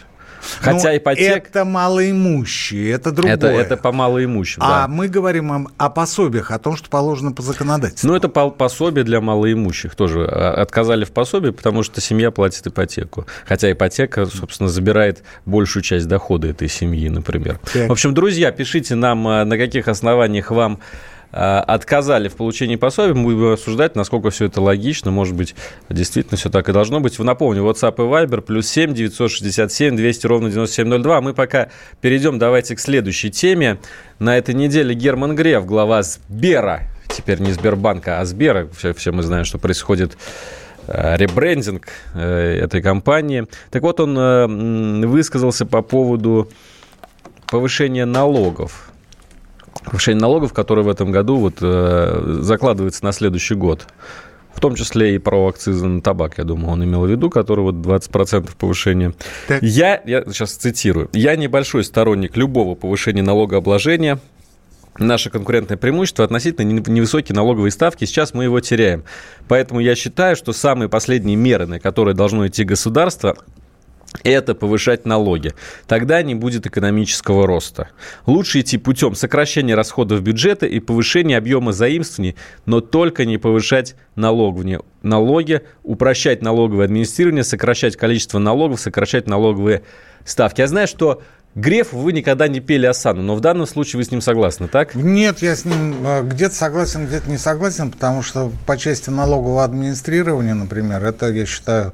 Хотя 0.61 0.91
Ну, 0.91 0.97
ипотека... 0.97 1.37
Это 1.37 1.65
малоимущие, 1.65 2.91
это 2.93 3.13
другое. 3.13 3.35
Это, 3.35 3.47
это 3.49 3.77
по 3.77 3.93
малоимущим, 3.93 4.63
А 4.63 4.83
да. 4.83 4.89
мы 4.89 5.09
говорим 5.09 5.53
о, 5.53 5.67
о 5.77 5.91
пособиях, 5.91 6.51
о 6.51 6.59
том, 6.59 6.77
что 6.77 6.89
положено 6.89 7.33
по 7.33 7.43
законодательству. 7.43 8.09
Ну, 8.09 8.15
это 8.15 8.29
по- 8.29 8.51
пособие 8.51 9.05
для 9.05 9.21
малоимущих 9.21 9.95
тоже. 9.95 10.27
А, 10.31 10.55
Отказали 10.63 11.05
в 11.05 11.13
пособии, 11.13 11.51
потому 11.51 11.83
что 11.83 12.01
семья 12.01 12.31
платит 12.31 12.67
ипотеку. 12.67 13.27
Хотя 13.47 13.71
ипотека, 13.73 14.27
собственно, 14.27 14.69
забирает 14.69 15.23
большую 15.47 15.83
часть 15.83 16.07
дохода 16.09 16.49
этой 16.49 16.69
семьи, 16.69 17.09
например. 17.09 17.59
Так. 17.73 17.89
В 17.89 17.93
общем, 17.93 18.15
друзья, 18.15 18.51
пишите 18.53 18.95
нам, 18.95 19.27
а, 19.29 19.45
на 19.45 19.59
каких 19.59 19.89
основаниях 19.89 20.51
вам 20.51 20.81
отказали 21.35 22.29
в 22.29 22.37
получении 22.37 22.77
пособия, 22.77 23.15
мы 23.15 23.35
будем 23.35 23.53
обсуждать, 23.53 23.97
насколько 23.97 24.31
все 24.31 24.45
это 24.45 24.61
логично, 24.61 25.11
может 25.11 25.35
быть, 25.35 25.57
действительно 25.91 26.37
все 26.37 26.49
так 26.49 26.69
и 26.69 26.73
должно 26.73 27.01
быть. 27.01 27.19
Напомню, 27.19 27.63
WhatsApp 27.65 27.95
и 27.97 28.03
Viber, 28.03 28.41
плюс 28.41 28.69
7 28.69 28.95
967 28.95 29.97
200 29.97 30.27
ровно 30.27 30.51
9702. 30.51 31.17
А 31.17 31.21
мы 31.21 31.35
пока 31.35 31.71
перейдем, 32.01 32.39
давайте 32.39 32.77
к 32.77 32.81
следующей 32.81 33.31
теме. 33.31 33.79
На 34.21 34.39
этой 34.39 34.55
неделе 34.55 34.95
Герман 34.95 35.35
Греф, 35.35 35.67
глава 35.67 36.03
Сбера, 36.05 36.83
теперь 37.09 37.41
не 37.41 37.53
Сбербанка, 37.53 38.21
а 38.21 38.25
Сбера, 38.25 38.69
все, 38.77 38.95
все 38.95 39.11
мы 39.11 39.25
знаем, 39.25 39.45
что 39.45 39.59
происходит 39.59 40.17
э, 40.87 41.17
ребрендинг 41.17 41.89
э, 42.15 42.59
этой 42.63 42.81
компании. 42.81 43.47
Так 43.71 43.83
вот, 43.83 43.99
он 43.99 44.17
э, 44.17 45.07
высказался 45.07 45.67
по 45.67 45.83
поводу 45.83 46.49
повышения 47.49 48.05
налогов. 48.05 48.94
Повышение 49.85 50.21
налогов, 50.21 50.53
которое 50.53 50.83
в 50.83 50.89
этом 50.89 51.11
году 51.11 51.37
вот, 51.37 51.57
э, 51.61 52.39
закладывается 52.41 53.05
на 53.05 53.13
следующий 53.13 53.55
год. 53.55 53.87
В 54.55 54.61
том 54.61 54.77
числе 54.77 55.17
и 55.17 55.19
про 55.19 55.49
акцизы 55.49 55.85
на 55.85 56.01
табак, 56.01 56.39
я 56.39 56.45
думаю, 56.45 56.71
он 56.71 56.85
имел 56.85 57.05
в 57.05 57.11
виду, 57.11 57.29
который 57.29 57.61
вот 57.63 57.75
20% 57.75 58.55
повышения. 58.57 59.13
Так. 59.49 59.63
Я, 59.63 60.01
я 60.07 60.23
сейчас 60.27 60.53
цитирую, 60.53 61.11
я 61.13 61.35
небольшой 61.35 61.83
сторонник 61.83 62.37
любого 62.37 62.77
повышения 62.77 63.23
налогообложения, 63.23 64.21
Наше 64.99 65.29
конкурентное 65.29 65.77
преимущество 65.77 66.25
относительно 66.25 66.71
не- 66.71 66.93
невысокие 66.93 67.35
налоговые 67.35 67.73
ставки, 67.73 68.05
сейчас 68.05 68.33
мы 68.33 68.45
его 68.45 68.61
теряем. 68.61 69.03
Поэтому 69.49 69.81
я 69.81 69.97
считаю, 69.97 70.37
что 70.37 70.53
самые 70.53 70.89
последние 70.89 71.37
меры, 71.37 71.67
на 71.67 71.81
которые 71.81 72.15
должно 72.15 72.47
идти 72.47 72.63
государство, 72.63 73.37
это 74.23 74.55
повышать 74.55 75.05
налоги. 75.05 75.53
Тогда 75.87 76.23
не 76.23 76.35
будет 76.35 76.67
экономического 76.67 77.47
роста. 77.47 77.89
Лучше 78.27 78.61
идти 78.61 78.79
путем 78.79 79.15
сокращения 79.15 79.75
расходов 79.75 80.23
бюджета 80.23 80.67
и 80.67 80.79
повышения 80.81 81.37
объема 81.37 81.73
заимствований, 81.73 82.37
но 82.67 82.81
только 82.81 83.25
не 83.25 83.39
повышать 83.39 83.97
налоговые 84.15 84.81
налоги, 85.03 85.63
упрощать 85.83 86.43
налоговое 86.43 86.87
администрирование, 86.87 87.45
сокращать 87.45 87.97
количество 87.97 88.39
налогов, 88.39 88.81
сокращать 88.81 89.27
налоговые 89.27 89.83
ставки. 90.25 90.61
Я 90.61 90.69
знаю, 90.69 90.87
что 90.87 91.23
Грефу 91.55 91.99
вы 91.99 92.13
никогда 92.13 92.49
не 92.49 92.59
пели 92.59 92.87
Асану, 92.87 93.23
но 93.23 93.37
в 93.37 93.41
данном 93.41 93.67
случае 93.67 93.99
вы 93.99 94.05
с 94.05 94.11
ним 94.11 94.21
согласны, 94.21 94.67
так? 94.67 94.97
Нет, 94.97 95.41
я 95.41 95.55
с 95.55 95.65
ним 95.65 96.05
э, 96.05 96.23
где-то 96.25 96.55
согласен, 96.55 97.07
где-то 97.07 97.31
не 97.31 97.39
согласен, 97.39 97.93
потому 97.93 98.23
что 98.23 98.51
по 98.67 98.77
части 98.77 99.11
налогового 99.11 99.63
администрирования, 99.63 100.55
например, 100.55 101.05
это, 101.05 101.31
я 101.31 101.47
считаю, 101.47 101.93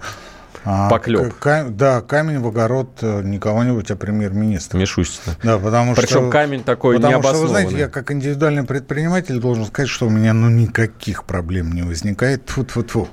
А, 0.65 0.91
Поклеп. 0.91 1.35
к- 1.39 1.69
да, 1.71 2.03
камень 2.03 2.39
в 2.41 2.47
огород 2.47 2.99
э, 3.01 3.23
не 3.23 3.39
кого-нибудь, 3.39 3.91
а 3.91 3.97
премьер-министра. 3.97 4.79
Мишустина. 4.79 5.35
Да, 5.43 5.59
потому 5.59 5.95
что... 5.95 6.03
Причем 6.03 6.31
камень 6.31 6.63
такой 6.63 6.97
Потому 6.97 7.13
что, 7.15 7.19
вы 7.21 7.25
необоснованный. 7.39 7.63
знаете, 7.63 7.79
я 7.79 7.89
как 7.89 8.13
индивидуальный 8.13 8.65
предприниматель 8.65 9.39
должен 9.39 9.65
сказать, 9.67 9.89
что 9.89 10.07
у 10.07 10.11
меня 10.11 10.35
ну 10.35 10.51
никаких 10.51 11.25
проблем 11.25 11.73
не 11.73 11.83
возникает. 11.83 12.45
тьфу 12.47 12.65
тьфу 12.65 12.83
тьфу 12.83 13.09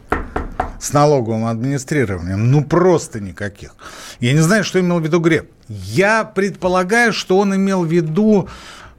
с 0.80 0.94
налоговым 0.94 1.46
администрированием. 1.48 2.52
Ну, 2.52 2.64
просто 2.64 3.20
никаких. 3.20 3.76
Я 4.20 4.34
не 4.34 4.40
знаю, 4.42 4.64
что 4.64 4.80
имел 4.80 5.00
в 5.00 5.04
виду 5.04 5.20
Греб. 5.20 5.50
Я 5.68 6.24
предполагаю, 6.24 7.14
что 7.14 7.40
он 7.40 7.56
имел 7.56 7.84
в 7.84 7.92
виду, 7.92 8.48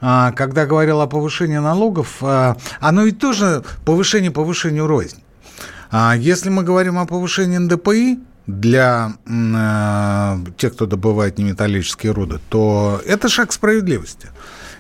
а, 0.00 0.33
когда 0.33 0.67
говорил 0.67 1.00
о 1.00 1.07
повышении 1.07 1.59
налогов, 1.59 2.17
а, 2.23 2.57
оно 2.81 3.02
ведь 3.05 3.19
тоже 3.21 3.62
повышение 3.85 4.31
повышению 4.31 4.87
рознь. 4.87 5.23
А 5.90 6.14
Если 6.17 6.50
мы 6.50 6.64
говорим 6.64 6.99
о 6.99 7.07
повышении 7.07 7.59
НДПИ 7.59 8.19
для 8.49 9.12
э, 9.26 10.50
тех, 10.57 10.73
кто 10.73 10.87
добывает 10.87 11.38
неметаллические 11.38 12.12
руды, 12.12 12.40
то 12.49 13.00
это 13.07 13.28
шаг 13.28 13.52
справедливости. 13.52 14.28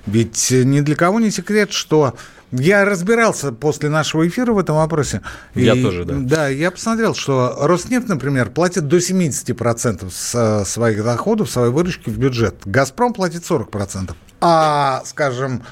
Ведь 0.06 0.50
ни 0.50 0.80
для 0.80 0.96
кого 0.96 1.20
не 1.20 1.30
секрет, 1.30 1.70
что 1.70 2.14
я 2.50 2.86
разбирался 2.86 3.52
после 3.52 3.90
нашего 3.90 4.26
эфира 4.26 4.54
в 4.54 4.58
этом 4.58 4.76
вопросе. 4.76 5.20
Я 5.54 5.74
И, 5.74 5.82
тоже, 5.82 6.04
да. 6.06 6.14
Да, 6.18 6.48
я 6.48 6.70
посмотрел, 6.70 7.14
что 7.14 7.58
Роснефть, 7.60 8.08
например, 8.08 8.48
платит 8.50 8.88
до 8.88 8.96
70% 8.96 10.10
с 10.10 10.64
своих 10.64 11.04
доходов, 11.04 11.50
своей 11.50 11.70
выручки 11.70 12.08
в 12.08 12.18
бюджет. 12.18 12.56
Газпром 12.64 13.12
платит 13.12 13.42
40%. 13.42 14.14
А, 14.40 15.02
скажем, 15.04 15.62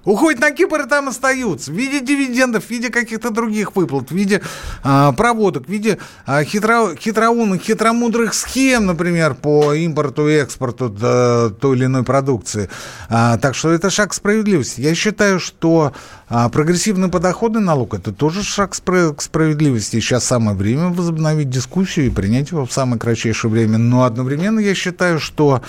Уходят 0.04 0.40
на 0.40 0.50
Кипр 0.50 0.82
и 0.82 0.88
там 0.88 1.08
остаются. 1.08 1.70
В 1.70 1.74
виде 1.74 2.00
дивидендов, 2.00 2.64
в 2.64 2.70
виде 2.70 2.90
каких-то 2.90 3.30
других 3.30 3.76
выплат, 3.76 4.10
в 4.10 4.14
виде 4.14 4.42
а, 4.82 5.12
проводок, 5.12 5.66
в 5.66 5.68
виде 5.68 5.98
а, 6.26 6.42
хитро, 6.42 6.96
хитроумных, 6.96 7.62
хитромудрых 7.62 8.34
схем, 8.34 8.86
например, 8.86 9.34
по 9.34 9.74
импорту 9.74 10.28
и 10.28 10.34
экспорту 10.34 10.88
да, 10.88 11.50
той 11.50 11.76
или 11.76 11.84
иной 11.84 12.02
продукции. 12.02 12.68
А, 13.08 13.38
так 13.38 13.54
что 13.54 13.70
это 13.70 13.90
шаг 13.90 14.12
справедливости. 14.12 14.80
Я 14.80 14.94
считаю, 14.94 15.38
что 15.38 15.92
а, 16.28 16.48
прогрессивный 16.48 17.08
подоходный 17.08 17.60
налог 17.60 17.94
это 17.94 18.12
тоже 18.12 18.42
шаг 18.42 18.72
спра- 18.74 19.14
к 19.14 19.22
справедливости. 19.22 20.00
Сейчас 20.00 20.24
самое 20.24 20.56
время 20.56 20.88
возобновить 20.88 21.48
дискуссию 21.48 22.06
и 22.06 22.10
принять 22.10 22.50
его 22.50 22.66
в 22.66 22.72
самое 22.72 22.98
кратчайшее 22.98 23.50
время. 23.50 23.78
Но 23.78 24.02
одновременно 24.02 24.58
я 24.58 24.74
считаю, 24.74 25.20
что 25.20 25.62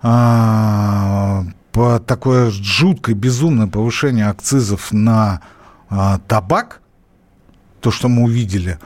а, 0.00 1.44
такое 2.06 2.50
жуткое, 2.50 3.14
безумное 3.14 3.66
повышение 3.66 4.26
акцизов 4.26 4.92
на 4.92 5.42
а, 5.88 6.18
табак, 6.26 6.80
то, 7.80 7.90
что 7.90 8.08
мы 8.08 8.24
увидели 8.24 8.78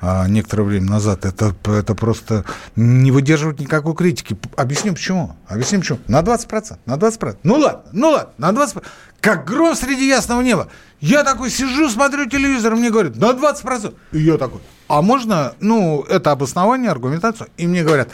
а, 0.00 0.28
некоторое 0.28 0.62
время 0.62 0.90
назад, 0.90 1.24
это, 1.24 1.54
это 1.66 1.94
просто 1.94 2.44
не 2.76 3.10
выдерживает 3.10 3.60
никакой 3.60 3.94
критики. 3.94 4.36
Объясню 4.56 4.92
почему. 4.92 5.36
Объясню 5.46 5.80
почему. 5.80 5.98
На 6.06 6.20
20%. 6.20 6.78
На 6.86 6.94
20%. 6.94 7.38
Ну 7.42 7.54
ладно, 7.56 7.82
ну 7.92 8.10
ладно, 8.10 8.32
на 8.38 8.50
20%. 8.50 8.84
Как 9.20 9.44
гром 9.44 9.74
среди 9.74 10.06
ясного 10.06 10.40
неба. 10.42 10.68
Я 11.00 11.24
такой 11.24 11.50
сижу, 11.50 11.88
смотрю 11.88 12.26
телевизор, 12.26 12.76
мне 12.76 12.90
говорят, 12.90 13.16
на 13.16 13.30
20%. 13.30 13.94
И 14.12 14.20
я 14.20 14.38
такой, 14.38 14.60
а 14.88 15.02
можно, 15.02 15.54
ну, 15.60 16.02
это 16.02 16.30
обоснование, 16.30 16.90
аргументацию? 16.90 17.48
И 17.56 17.66
мне 17.66 17.82
говорят, 17.82 18.10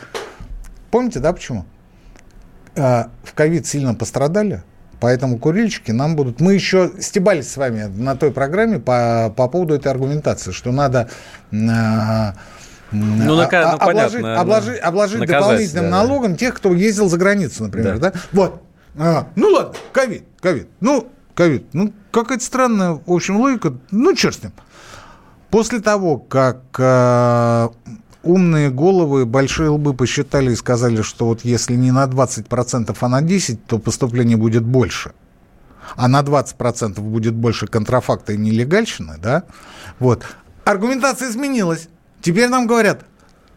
помните, 0.91 1.21
да, 1.21 1.33
почему? 1.33 1.67
А, 2.77 3.09
в 3.25 3.35
ковид 3.35 3.67
сильно 3.67 3.95
пострадали, 3.95 4.63
поэтому 5.01 5.39
курильщики 5.39 5.91
нам 5.91 6.17
будут... 6.17 6.41
Мы 6.41 6.55
еще 6.55 6.93
стебались 7.01 7.51
с 7.51 7.57
вами 7.57 7.85
на 7.85 8.17
той 8.17 8.31
программе 8.33 8.79
по, 8.79 9.33
по 9.37 9.49
поводу 9.49 9.75
этой 9.75 9.89
аргументации, 9.93 10.53
что 10.53 10.73
надо... 10.73 11.09
а, 11.53 12.35
Ну, 12.93 13.37
нака- 13.37 13.63
а- 13.63 13.73
ну, 13.73 13.79
понятно, 13.79 14.05
обложить, 14.05 14.23
да. 14.23 14.41
обложить, 14.41 14.81
обложить 14.81 15.21
Наказать, 15.21 15.41
дополнительным 15.43 15.85
да, 15.85 15.91
да. 15.91 15.97
налогом 16.03 16.37
тех, 16.37 16.55
кто 16.55 16.73
ездил 16.75 17.09
за 17.09 17.17
границу, 17.19 17.65
например, 17.65 17.99
да? 17.99 18.11
Да. 18.13 18.19
Вот. 18.33 18.63
А, 18.99 19.27
ну 19.37 19.49
ладно, 19.49 19.75
ковид, 19.93 20.25
ковид. 20.41 20.69
Ну, 20.81 21.09
ковид. 21.35 21.67
Ну, 21.73 21.93
какая-то 22.11 22.45
странная, 22.45 23.01
в 23.05 23.11
общем, 23.13 23.37
логика. 23.39 23.75
Ну, 23.91 24.15
черт 24.15 24.35
с 24.37 24.43
ним. 24.43 24.53
После 25.51 25.81
того, 25.81 26.17
как 26.19 26.61
э, 26.79 27.69
умные 28.23 28.71
головы, 28.71 29.27
большие 29.27 29.69
лбы 29.69 29.95
посчитали 29.95 30.53
и 30.53 30.57
сказали, 30.57 31.03
что 31.03 31.27
вот 31.27 31.45
если 31.45 31.75
не 31.75 31.91
на 31.91 32.07
20%, 32.07 32.97
а 32.99 33.09
на 33.09 33.23
10%, 33.23 33.59
то 33.67 33.79
поступление 33.79 34.37
будет 34.37 34.65
больше. 34.65 35.13
А 35.97 36.09
на 36.09 36.21
20% 36.21 37.01
будет 37.01 37.35
больше 37.35 37.67
контрафакта 37.67 38.33
и 38.33 38.39
нелегальщины, 38.39 39.17
да? 39.19 39.45
Вот. 39.99 40.25
Аргументация 40.65 41.29
изменилась. 41.29 41.89
Теперь 42.21 42.49
нам 42.49 42.67
говорят, 42.67 43.05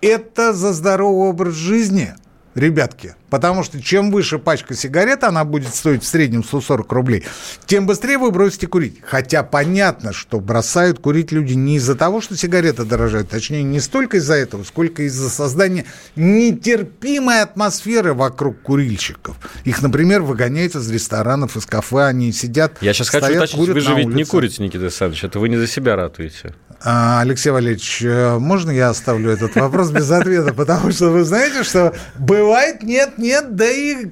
это 0.01 0.53
за 0.53 0.73
здоровый 0.73 1.29
образ 1.29 1.53
жизни, 1.53 2.15
ребятки. 2.55 3.15
Потому 3.29 3.63
что 3.63 3.81
чем 3.81 4.11
выше 4.11 4.39
пачка 4.39 4.75
сигарет, 4.75 5.23
она 5.23 5.43
будет 5.43 5.75
стоить 5.75 6.03
в 6.03 6.07
среднем 6.07 6.43
140 6.43 6.91
рублей, 6.91 7.25
тем 7.65 7.85
быстрее 7.85 8.17
вы 8.17 8.31
бросите 8.31 8.67
курить. 8.67 8.99
Хотя 9.05 9.43
понятно, 9.43 10.13
что 10.13 10.39
бросают 10.39 10.99
курить 10.99 11.31
люди 11.31 11.53
не 11.53 11.75
из-за 11.75 11.95
того, 11.95 12.21
что 12.21 12.37
сигареты 12.37 12.85
дорожают, 12.85 13.29
точнее, 13.29 13.63
не 13.63 13.79
столько 13.79 14.17
из-за 14.17 14.35
этого, 14.35 14.63
сколько 14.63 15.03
из-за 15.03 15.29
создания 15.29 15.85
нетерпимой 16.15 17.41
атмосферы 17.41 18.13
вокруг 18.13 18.61
курильщиков. 18.61 19.35
Их, 19.65 19.81
например, 19.81 20.21
выгоняют 20.21 20.75
из 20.75 20.89
ресторанов, 20.89 21.57
из 21.57 21.65
кафе, 21.65 22.05
они 22.05 22.31
сидят, 22.31 22.77
Я 22.81 22.93
сейчас 22.93 23.09
хочу 23.09 23.25
стоят, 23.25 23.43
уточнить, 23.43 23.59
курят 23.59 23.75
вы 23.75 23.81
же 23.81 23.95
ведь 23.95 24.07
не 24.07 24.13
улице. 24.13 24.31
курите, 24.31 24.63
Никита 24.63 24.83
Александрович, 24.85 25.23
это 25.25 25.39
вы 25.39 25.49
не 25.49 25.57
за 25.57 25.67
себя 25.67 25.95
ратуете. 25.95 26.53
А, 26.87 27.21
Алексей 27.21 27.49
Валерьевич, 27.49 28.01
э, 28.03 28.37
можно 28.37 28.69
я 28.69 28.89
оставлю 28.89 29.31
этот 29.31 29.55
вопрос 29.55 29.89
без 29.91 30.09
ответа? 30.11 30.53
Потому 30.53 30.91
что 30.91 31.09
вы 31.09 31.23
знаете, 31.23 31.63
что 31.63 31.95
бывает 32.45 32.83
нет-нет, 32.83 33.55
да 33.55 33.69
и, 33.69 34.05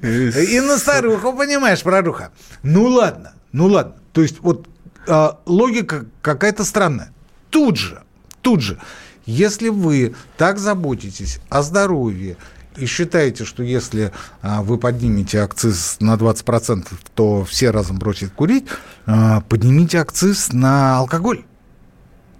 и 0.56 0.60
на 0.60 0.76
старуху, 0.78 1.32
понимаешь, 1.32 1.82
проруха. 1.82 2.32
Ну 2.62 2.84
ладно, 2.84 3.34
ну 3.52 3.66
ладно. 3.66 3.94
То 4.12 4.22
есть 4.22 4.40
вот 4.40 4.68
а, 5.06 5.38
логика 5.46 6.06
какая-то 6.20 6.64
странная. 6.64 7.12
Тут 7.50 7.76
же, 7.76 8.02
тут 8.42 8.60
же, 8.60 8.80
если 9.24 9.68
вы 9.68 10.14
так 10.36 10.58
заботитесь 10.58 11.38
о 11.48 11.62
здоровье 11.62 12.36
и 12.76 12.86
считаете, 12.86 13.44
что 13.44 13.62
если 13.62 14.12
а, 14.42 14.62
вы 14.62 14.78
поднимете 14.78 15.38
акциз 15.40 15.98
на 16.00 16.14
20%, 16.14 16.88
то 17.14 17.44
все 17.44 17.70
разом 17.70 17.98
бросят 17.98 18.32
курить, 18.32 18.66
а, 19.06 19.42
поднимите 19.42 19.98
акциз 19.98 20.52
на 20.52 20.98
алкоголь. 20.98 21.44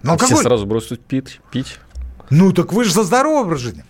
На 0.03 0.17
Все 0.17 0.25
алкоголь. 0.25 0.43
сразу 0.43 0.65
бросят 0.65 1.05
пить, 1.05 1.39
пить. 1.51 1.79
Ну, 2.29 2.51
так 2.51 2.73
вы 2.73 2.83
же 2.83 2.91
за 2.91 3.03
здоровый 3.03 3.43
образ 3.43 3.61
жизни. 3.61 3.85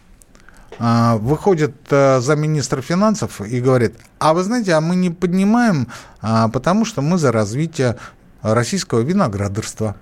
А, 0.80 1.18
выходит 1.18 1.76
а, 1.90 2.20
замминистра 2.22 2.82
финансов 2.82 3.42
и 3.42 3.62
говорит, 3.62 3.96
а 4.20 4.34
вы 4.34 4.44
знаете, 4.44 4.74
а 4.74 4.82
мы 4.82 4.96
не 4.96 5.10
поднимаем, 5.10 5.88
а, 6.22 6.50
потому 6.50 6.86
что 6.86 7.02
мы 7.02 7.18
за 7.18 7.32
развитие 7.32 7.98
российского 8.42 9.00
виноградарства. 9.00 9.96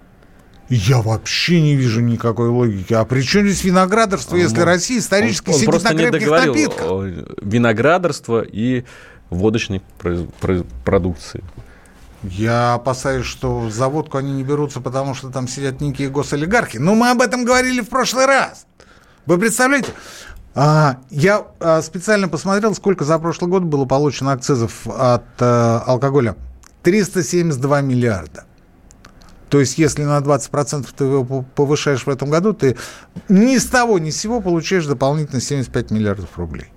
Я 0.70 1.02
вообще 1.02 1.62
не 1.62 1.76
вижу 1.76 2.02
никакой 2.02 2.50
логики. 2.50 2.94
А 2.94 3.06
при 3.06 3.22
чем 3.22 3.46
здесь 3.46 3.64
виноградарство, 3.64 4.36
если 4.36 4.62
Россия 4.62 5.00
исторически 5.00 5.50
он, 5.50 5.54
он 5.54 5.60
сидит 5.60 5.70
просто 5.70 5.94
на 5.94 6.00
крепких 6.00 6.30
напитках? 6.30 6.88
виноградарство 7.42 8.42
и 8.42 8.86
водочной 9.30 9.82
продукции. 10.86 11.44
Я 12.24 12.76
опасаюсь, 12.76 13.26
что 13.26 13.70
за 13.70 13.90
водку 13.90 14.18
они 14.18 14.32
не 14.32 14.44
берутся, 14.44 14.80
потому 14.80 15.14
что 15.14 15.30
там 15.30 15.48
сидят 15.48 15.82
некие 15.82 16.10
госолигархи. 16.10 16.78
Но 16.78 16.96
мы 16.96 17.12
об 17.12 17.22
этом 17.22 17.44
говорили 17.44 17.82
в 17.82 17.90
прошлый 17.90 18.26
раз. 18.26 18.66
Вы 19.26 19.38
представляете? 19.38 19.90
А, 20.56 20.98
я 21.10 21.48
а, 21.60 21.82
специально 21.82 22.28
посмотрел, 22.30 22.76
сколько 22.76 23.06
за 23.06 23.18
прошлый 23.18 23.50
год 23.50 23.64
было 23.64 23.86
получено 23.86 24.34
акцизов 24.34 24.88
от 24.88 25.24
а, 25.40 25.84
алкоголя. 25.86 26.36
372 26.84 27.82
миллиарда. 27.82 28.46
То 29.50 29.60
есть, 29.60 29.78
если 29.78 30.04
на 30.04 30.18
20% 30.20 30.88
ты 30.96 31.04
его 31.04 31.46
повышаешь 31.56 32.06
в 32.06 32.10
этом 32.10 32.30
году, 32.30 32.54
ты 32.54 32.76
ни 33.30 33.58
с 33.58 33.66
того, 33.66 34.00
ни 34.00 34.10
с 34.10 34.20
сего 34.20 34.42
получаешь 34.42 34.86
дополнительно 34.86 35.42
75 35.42 35.92
миллиардов 35.92 36.38
рублей. 36.38 36.68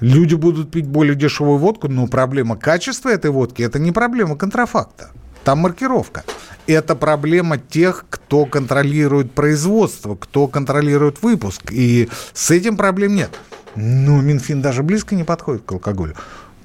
Люди 0.00 0.34
будут 0.34 0.70
пить 0.70 0.86
более 0.86 1.14
дешевую 1.14 1.58
водку, 1.58 1.88
но 1.88 2.06
проблема 2.08 2.56
качества 2.56 3.10
этой 3.10 3.30
водки– 3.30 3.62
это 3.62 3.78
не 3.78 3.92
проблема 3.92 4.36
контрафакта. 4.36 5.10
Там 5.44 5.58
маркировка. 5.58 6.24
Это 6.66 6.94
проблема 6.94 7.58
тех, 7.58 8.04
кто 8.08 8.46
контролирует 8.46 9.32
производство, 9.32 10.14
кто 10.14 10.46
контролирует 10.46 11.22
выпуск. 11.22 11.72
И 11.72 12.08
с 12.32 12.50
этим 12.50 12.76
проблем 12.76 13.16
нет. 13.16 13.30
Но 13.74 14.20
Минфин 14.20 14.62
даже 14.62 14.82
близко 14.82 15.14
не 15.14 15.24
подходит 15.24 15.62
к 15.64 15.72
алкоголю. 15.72 16.14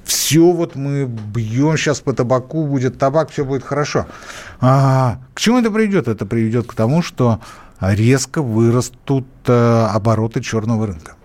Все 0.03 0.51
вот 0.51 0.75
мы 0.75 1.05
бьем 1.05 1.75
сейчас 1.75 1.99
по 1.99 2.13
табаку, 2.13 2.65
будет 2.65 2.97
табак, 2.97 3.29
все 3.29 3.43
будет 3.43 3.63
хорошо. 3.63 4.05
А, 4.61 5.19
к 5.33 5.39
чему 5.39 5.59
это 5.59 5.69
приведет? 5.69 6.07
Это 6.07 6.25
приведет 6.25 6.67
к 6.67 6.73
тому, 6.73 7.01
что 7.01 7.41
резко 7.81 8.41
вырастут 8.41 9.27
а, 9.47 9.91
обороты 9.93 10.41
черного 10.41 10.87
рынка. 10.87 11.16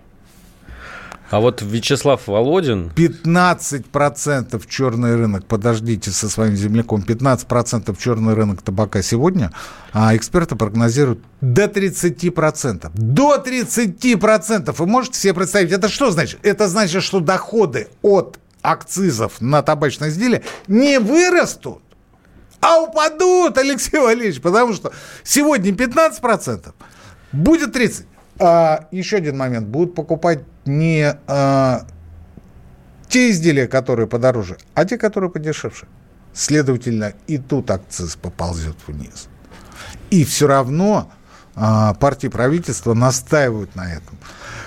А 1.33 1.39
вот 1.39 1.63
Вячеслав 1.63 2.27
Володин... 2.27 2.91
15% 2.95 4.63
черный 4.69 5.15
рынок, 5.15 5.47
подождите 5.47 6.11
со 6.11 6.29
своим 6.29 6.55
земляком, 6.55 7.01
15% 7.01 7.97
черный 7.99 8.35
рынок 8.35 8.61
табака 8.61 9.01
сегодня, 9.01 9.51
а 9.93 10.15
эксперты 10.15 10.55
прогнозируют 10.55 11.23
до 11.41 11.63
30%. 11.63 12.91
До 12.93 13.43
30%! 13.43 14.75
Вы 14.77 14.85
можете 14.85 15.19
себе 15.19 15.33
представить, 15.33 15.71
это 15.71 15.89
что 15.89 16.11
значит? 16.11 16.39
Это 16.43 16.67
значит, 16.67 17.01
что 17.01 17.19
доходы 17.19 17.87
от 18.03 18.37
акцизов 18.61 19.41
на 19.41 19.63
табачные 19.63 20.11
изделия 20.11 20.43
не 20.67 20.99
вырастут, 20.99 21.81
а 22.61 22.79
упадут, 22.79 23.57
Алексей 23.57 23.97
Валерьевич, 23.97 24.39
потому 24.39 24.73
что 24.73 24.91
сегодня 25.23 25.71
15%, 25.71 26.73
будет 27.31 27.75
30%. 27.75 28.05
А, 28.45 28.87
еще 28.91 29.17
один 29.17 29.37
момент. 29.37 29.67
Будут 29.67 29.95
покупать 29.95 30.39
не 30.65 31.15
а, 31.27 31.85
те 33.07 33.31
изделия, 33.31 33.67
которые 33.67 34.05
подороже, 34.05 34.57
а 34.73 34.83
те, 34.83 34.97
которые 34.97 35.29
подешевше. 35.29 35.87
Следовательно, 36.33 37.13
и 37.27 37.37
тут 37.37 37.71
акциз 37.71 38.17
поползет 38.17 38.75
вниз. 38.85 39.29
И 40.09 40.25
все 40.25 40.47
равно 40.47 41.09
а, 41.55 41.93
партии 41.93 42.27
правительства 42.27 42.93
настаивают 42.93 43.77
на 43.77 43.89
этом. 43.89 44.17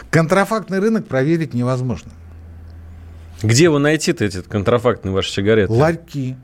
Контрафактный 0.09 0.79
рынок 0.79 1.07
проверить 1.07 1.53
невозможно. 1.53 2.12
Где 3.43 3.65
его 3.65 3.79
найти-то, 3.79 4.25
этот 4.25 4.47
контрафактный 4.47 5.12
ваши 5.12 5.31
сигареты? 5.31 5.71
Ларьки, 5.71 6.39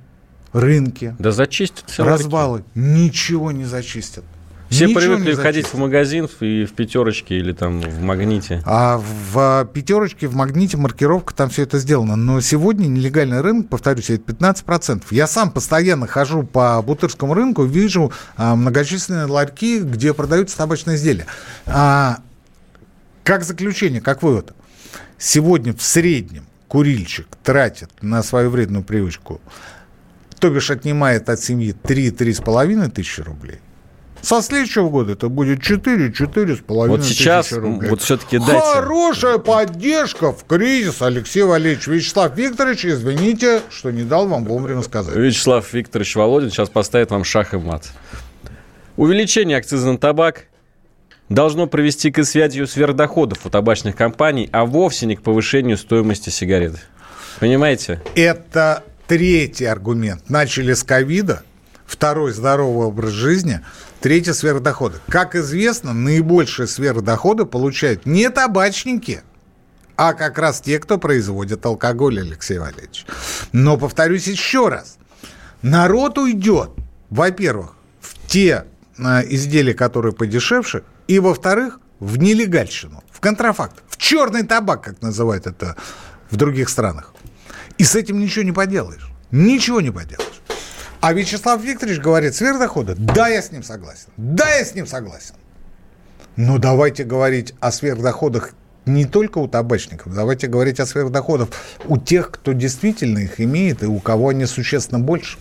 рынки. 0.52 1.16
Да 1.18 1.30
зачистят 1.30 1.88
все 1.88 2.04
Развалы. 2.04 2.58
Ларьки. 2.58 2.68
Ничего 2.74 3.52
не 3.52 3.64
зачистят. 3.64 4.24
Все 4.72 4.86
Ничего 4.86 5.00
привыкли 5.00 5.34
ходить 5.34 5.66
в 5.66 5.74
магазин 5.74 6.30
и 6.40 6.64
в 6.64 6.72
пятерочке 6.72 7.36
или 7.36 7.52
там 7.52 7.82
в 7.82 8.00
магните. 8.00 8.62
А 8.64 8.96
в 8.96 9.66
пятерочке, 9.66 10.26
в 10.28 10.34
магните 10.34 10.78
маркировка, 10.78 11.34
там 11.34 11.50
все 11.50 11.64
это 11.64 11.78
сделано. 11.78 12.16
Но 12.16 12.40
сегодня 12.40 12.86
нелегальный 12.86 13.42
рынок, 13.42 13.68
повторюсь, 13.68 14.08
это 14.08 14.32
15%. 14.32 15.02
Я 15.10 15.26
сам 15.26 15.50
постоянно 15.50 16.06
хожу 16.06 16.42
по 16.42 16.80
Бутырскому 16.80 17.34
рынку, 17.34 17.64
вижу 17.64 18.12
а, 18.38 18.56
многочисленные 18.56 19.26
ларьки, 19.26 19.80
где 19.80 20.14
продаются 20.14 20.56
табачные 20.56 20.96
изделия. 20.96 21.26
А, 21.66 22.20
как 23.24 23.44
заключение, 23.44 24.00
как 24.00 24.22
вывод. 24.22 24.54
Сегодня 25.18 25.74
в 25.74 25.82
среднем 25.82 26.46
курильщик 26.68 27.26
тратит 27.42 27.90
на 28.00 28.22
свою 28.22 28.48
вредную 28.48 28.84
привычку, 28.84 29.42
то 30.38 30.48
бишь 30.48 30.70
отнимает 30.70 31.28
от 31.28 31.40
семьи 31.40 31.76
3-3,5 31.82 32.90
тысячи 32.90 33.20
рублей– 33.20 33.58
со 34.22 34.40
следующего 34.40 34.88
года 34.88 35.12
это 35.12 35.28
будет 35.28 35.60
4, 35.62 36.12
4 36.12 36.56
с 36.56 36.60
половиной 36.60 36.96
Вот 36.96 37.04
сейчас 37.04 37.52
рублей. 37.52 37.90
вот 37.90 38.02
все-таки 38.02 38.38
дайте... 38.38 38.60
Хорошая 38.60 39.38
поддержка 39.38 40.32
в 40.32 40.44
кризис, 40.44 41.02
Алексей 41.02 41.42
Валерьевич. 41.42 41.88
Вячеслав 41.88 42.36
Викторович, 42.36 42.86
извините, 42.86 43.62
что 43.68 43.90
не 43.90 44.04
дал 44.04 44.28
вам 44.28 44.44
вовремя 44.44 44.82
сказать. 44.82 45.16
Вячеслав 45.16 45.70
Викторович 45.72 46.14
Володин 46.14 46.50
сейчас 46.50 46.68
поставит 46.68 47.10
вам 47.10 47.24
шах 47.24 47.52
и 47.52 47.56
мат. 47.56 47.90
Увеличение 48.96 49.56
акциза 49.56 49.90
на 49.90 49.98
табак 49.98 50.44
должно 51.28 51.66
привести 51.66 52.12
к 52.12 52.20
изъятию 52.20 52.68
сверхдоходов 52.68 53.44
у 53.44 53.50
табачных 53.50 53.96
компаний, 53.96 54.48
а 54.52 54.64
вовсе 54.66 55.06
не 55.06 55.16
к 55.16 55.22
повышению 55.22 55.76
стоимости 55.76 56.30
сигарет. 56.30 56.76
Понимаете? 57.40 58.00
Это 58.14 58.84
третий 59.08 59.64
аргумент. 59.64 60.30
Начали 60.30 60.74
с 60.74 60.84
ковида, 60.84 61.42
второй– 61.86 62.30
здоровый 62.32 62.86
образ 62.86 63.10
жизни– 63.10 63.60
Третье– 64.02 64.32
сверхдоходы. 64.34 64.98
Как 65.08 65.36
известно, 65.36 65.92
наибольшие 65.92 66.66
сверхдоходы 66.66 67.44
получают 67.44 68.04
не 68.04 68.30
табачники, 68.30 69.22
а 69.94 70.12
как 70.12 70.38
раз 70.38 70.60
те, 70.60 70.80
кто 70.80 70.98
производит 70.98 71.64
алкоголь, 71.64 72.18
Алексей 72.18 72.58
Валерьевич. 72.58 73.06
Но 73.52 73.76
повторюсь 73.76 74.26
еще 74.26 74.66
раз. 74.66 74.98
Народ 75.62 76.18
уйдет, 76.18 76.70
во-первых, 77.10 77.74
в 78.00 78.26
те 78.26 78.64
э, 78.98 79.02
изделия, 79.28 79.74
которые 79.74 80.12
подешевше, 80.12 80.82
и, 81.06 81.20
во-вторых, 81.20 81.78
в 82.00 82.18
нелегальщину, 82.18 83.04
в 83.08 83.20
контрафакт, 83.20 83.84
в 83.86 83.98
черный 83.98 84.42
табак, 84.42 84.82
как 84.82 85.00
называют 85.00 85.46
это 85.46 85.76
в 86.28 86.34
других 86.34 86.70
странах. 86.70 87.14
И 87.78 87.84
с 87.84 87.94
этим 87.94 88.18
ничего 88.18 88.44
не 88.44 88.50
поделаешь. 88.50 89.06
Ничего 89.30 89.80
не 89.80 89.92
поделаешь. 89.92 90.42
А 91.02 91.12
Вячеслав 91.14 91.60
Викторович 91.60 91.98
говорит, 91.98 92.32
сверхдоходы, 92.32 92.94
да, 92.96 93.26
я 93.26 93.42
с 93.42 93.50
ним 93.50 93.64
согласен. 93.64 94.06
Да, 94.16 94.48
я 94.54 94.64
с 94.64 94.72
ним 94.76 94.86
согласен. 94.86 95.34
Но 96.36 96.58
давайте 96.58 97.02
говорить 97.02 97.54
о 97.58 97.72
сверхдоходах 97.72 98.54
не 98.86 99.04
только 99.04 99.38
у 99.38 99.48
табачников, 99.48 100.14
давайте 100.14 100.46
говорить 100.46 100.78
о 100.78 100.86
сверхдоходах 100.86 101.48
у 101.86 101.98
тех, 101.98 102.30
кто 102.30 102.52
действительно 102.52 103.18
их 103.18 103.40
имеет 103.40 103.82
и 103.82 103.86
у 103.86 103.98
кого 103.98 104.28
они 104.28 104.46
существенно 104.46 105.00
больше. 105.00 105.38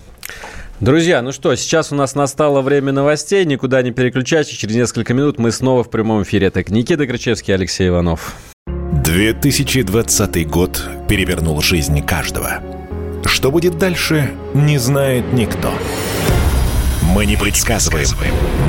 Друзья, 0.80 1.22
ну 1.22 1.32
что, 1.32 1.56
сейчас 1.56 1.92
у 1.92 1.96
нас 1.96 2.16
настало 2.16 2.62
время 2.62 2.92
новостей, 2.92 3.46
никуда 3.46 3.84
не 3.84 3.92
переключайтесь, 3.92 4.58
через 4.58 4.76
несколько 4.76 5.14
минут 5.14 5.38
мы 5.38 5.52
снова 5.52 5.84
в 5.84 5.92
прямом 5.92 6.24
эфире. 6.24 6.50
Так, 6.50 6.72
Никита 6.72 7.06
Крычевский, 7.06 7.54
Алексей 7.54 7.88
Иванов. 7.88 8.36
2020 8.66 10.50
год 10.50 10.90
перевернул 11.08 11.62
жизнь 11.62 12.04
каждого. 12.04 12.81
Что 13.26 13.52
будет 13.52 13.78
дальше, 13.78 14.32
не 14.54 14.78
знает 14.78 15.34
никто. 15.34 15.74
Мы 17.14 17.26
не 17.26 17.36
предсказываем, 17.36 18.08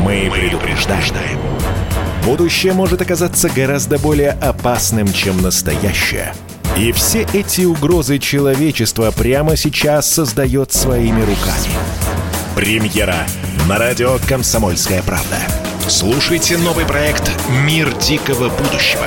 мы 0.03 0.31
предупреждаем. 0.33 1.39
Будущее 2.25 2.73
может 2.73 3.03
оказаться 3.03 3.49
гораздо 3.49 3.99
более 3.99 4.31
опасным, 4.31 5.13
чем 5.13 5.43
настоящее. 5.43 6.35
И 6.77 6.93
все 6.93 7.27
эти 7.33 7.63
угрозы 7.63 8.19
человечество 8.19 9.11
прямо 9.11 9.57
сейчас 9.57 10.11
создает 10.11 10.73
своими 10.73 11.21
руками. 11.21 11.69
Премьера 12.55 13.27
на 13.69 13.79
радио 13.79 14.19
«Комсомольская 14.29 15.03
правда». 15.03 15.37
Слушайте 15.89 16.57
новый 16.57 16.87
проект 16.87 17.31
«Мир 17.67 17.93
дикого 17.99 18.49
будущего». 18.49 19.07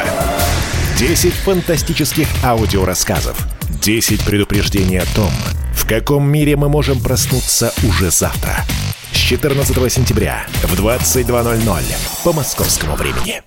10 0.99 1.33
фантастических 1.33 2.27
аудиорассказов– 2.43 3.37
10 3.69 4.25
предупреждений 4.25 4.99
о 4.99 5.05
том, 5.15 5.31
в 5.73 5.87
каком 5.87 6.29
мире 6.29 6.55
мы 6.55 6.69
можем 6.69 6.99
проснуться 6.99 7.73
уже 7.87 8.11
завтра. 8.11 8.65
С 9.11 9.17
14 9.17 9.91
сентября 9.91 10.45
в 10.63 10.73
22.00 10.79 11.83
по 12.23 12.33
московскому 12.33 12.95
времени. 12.95 13.41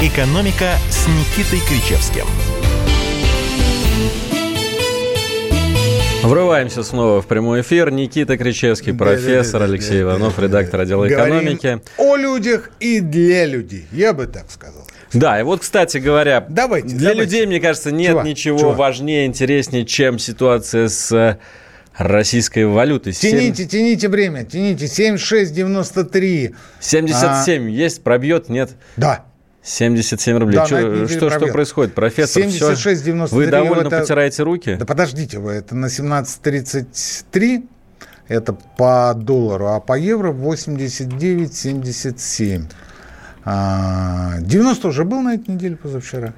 «Экономика» 0.00 0.74
с 0.90 1.06
Никитой 1.08 1.60
Кричевским. 1.60 2.26
Врываемся 6.22 6.82
снова 6.82 7.22
в 7.22 7.26
прямой 7.26 7.62
эфир. 7.62 7.90
Никита 7.90 8.36
Кричевский, 8.36 8.92
профессор, 8.92 9.62
Алексей 9.62 10.02
Иванов, 10.02 10.38
редактор 10.38 10.80
отдела 10.80 11.08
экономики. 11.08 11.80
О 11.96 12.16
людях 12.16 12.70
и 12.78 13.00
для 13.00 13.46
людей, 13.46 13.86
я 13.90 14.12
бы 14.12 14.26
так 14.26 14.50
сказал. 14.50 14.89
Да, 15.12 15.40
и 15.40 15.42
вот, 15.42 15.60
кстати 15.60 15.98
говоря, 15.98 16.44
давайте, 16.48 16.88
для 16.88 17.10
давайте. 17.10 17.20
людей, 17.20 17.46
мне 17.46 17.60
кажется, 17.60 17.90
нет 17.90 18.10
чего, 18.10 18.22
ничего 18.22 18.58
чего? 18.58 18.72
важнее, 18.72 19.26
интереснее, 19.26 19.84
чем 19.84 20.18
ситуация 20.18 20.88
с 20.88 21.12
э, 21.12 21.36
российской 21.96 22.66
валютой. 22.66 23.12
Тяните, 23.12 23.62
7... 23.62 23.68
тяните 23.68 24.08
время, 24.08 24.44
тяните. 24.44 24.86
76,93. 24.86 26.54
77 26.80 27.66
а... 27.66 27.68
есть, 27.68 28.02
пробьет, 28.02 28.48
нет? 28.48 28.70
Да. 28.96 29.26
77 29.62 30.38
рублей. 30.38 30.56
Да, 30.56 30.66
что, 30.66 31.06
что, 31.08 31.30
что 31.30 31.46
происходит, 31.48 31.94
профессор? 31.94 32.44
76,93. 32.44 33.28
Вы 33.30 33.46
довольно 33.46 33.88
это... 33.88 34.00
потираете 34.00 34.42
руки? 34.42 34.76
Да 34.76 34.86
подождите 34.86 35.38
вы, 35.38 35.52
это 35.52 35.76
на 35.76 35.86
17,33. 35.86 37.68
Это 38.28 38.52
по 38.52 39.14
доллару, 39.14 39.68
а 39.68 39.80
по 39.80 39.98
евро 39.98 40.32
89,77. 40.32 42.64
90 43.44 44.86
а, 44.86 44.88
уже 44.88 45.04
был 45.04 45.20
на 45.22 45.34
этой 45.34 45.50
неделе 45.50 45.76
позавчера. 45.76 46.32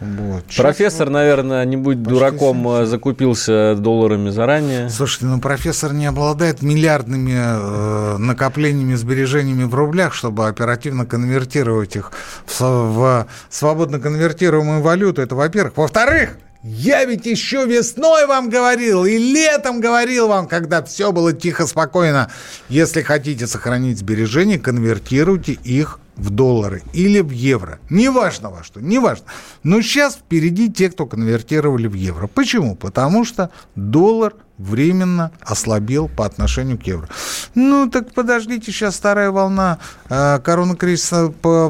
Вот. 0.00 0.44
Профессор, 0.56 1.10
наверное, 1.10 1.64
не 1.64 1.76
будь 1.76 2.02
дураком, 2.02 2.58
70. 2.62 2.82
Э, 2.82 2.86
закупился 2.86 3.74
долларами 3.74 4.30
заранее. 4.30 4.88
Слушайте, 4.90 5.26
ну 5.26 5.40
профессор 5.40 5.92
не 5.92 6.06
обладает 6.06 6.62
миллиардными 6.62 7.34
э, 7.34 8.16
накоплениями, 8.18 8.94
сбережениями 8.94 9.64
в 9.64 9.74
рублях, 9.74 10.14
чтобы 10.14 10.46
оперативно 10.46 11.04
конвертировать 11.04 11.96
их 11.96 12.12
в, 12.46 12.60
в 12.60 13.26
свободно 13.50 13.98
конвертируемую 13.98 14.82
валюту. 14.82 15.20
Это 15.20 15.34
во-первых. 15.34 15.76
Во-вторых, 15.76 16.36
я 16.62 17.04
ведь 17.04 17.26
еще 17.26 17.66
весной 17.66 18.26
вам 18.26 18.50
говорил 18.50 19.04
и 19.04 19.18
летом 19.18 19.80
говорил 19.80 20.28
вам, 20.28 20.46
когда 20.46 20.82
все 20.82 21.10
было 21.10 21.32
тихо, 21.32 21.66
спокойно. 21.66 22.30
Если 22.68 23.02
хотите 23.02 23.48
сохранить 23.48 23.98
сбережения, 23.98 24.58
конвертируйте 24.58 25.52
их 25.52 25.98
в 26.18 26.30
доллары 26.30 26.82
или 26.92 27.20
в 27.20 27.30
евро. 27.30 27.78
Неважно 27.90 28.50
во 28.50 28.62
что, 28.64 28.80
неважно. 28.80 29.26
Но 29.62 29.80
сейчас 29.80 30.16
впереди 30.16 30.70
те, 30.70 30.90
кто 30.90 31.06
конвертировали 31.06 31.86
в 31.86 31.94
евро. 31.94 32.26
Почему? 32.26 32.74
Потому 32.74 33.24
что 33.24 33.50
доллар 33.76 34.34
временно 34.58 35.30
ослабел 35.40 36.08
по 36.08 36.26
отношению 36.26 36.78
к 36.78 36.82
евро. 36.82 37.08
Ну, 37.54 37.88
так 37.88 38.12
подождите, 38.12 38.72
сейчас 38.72 38.96
вторая 38.96 39.30
волна 39.30 39.78
э, 40.08 40.40
коронакризиса 40.40 41.28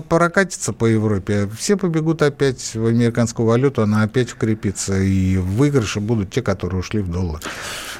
прокатится 0.08 0.72
по 0.72 0.86
Европе. 0.86 1.48
Все 1.56 1.76
побегут 1.76 2.22
опять 2.22 2.74
в 2.74 2.86
американскую 2.86 3.46
валюту, 3.46 3.82
она 3.82 4.02
опять 4.02 4.32
укрепится. 4.32 4.98
И 4.98 5.36
выигрыши 5.36 6.00
будут 6.00 6.32
те, 6.32 6.40
которые 6.40 6.80
ушли 6.80 7.00
в 7.02 7.10
доллар. 7.10 7.40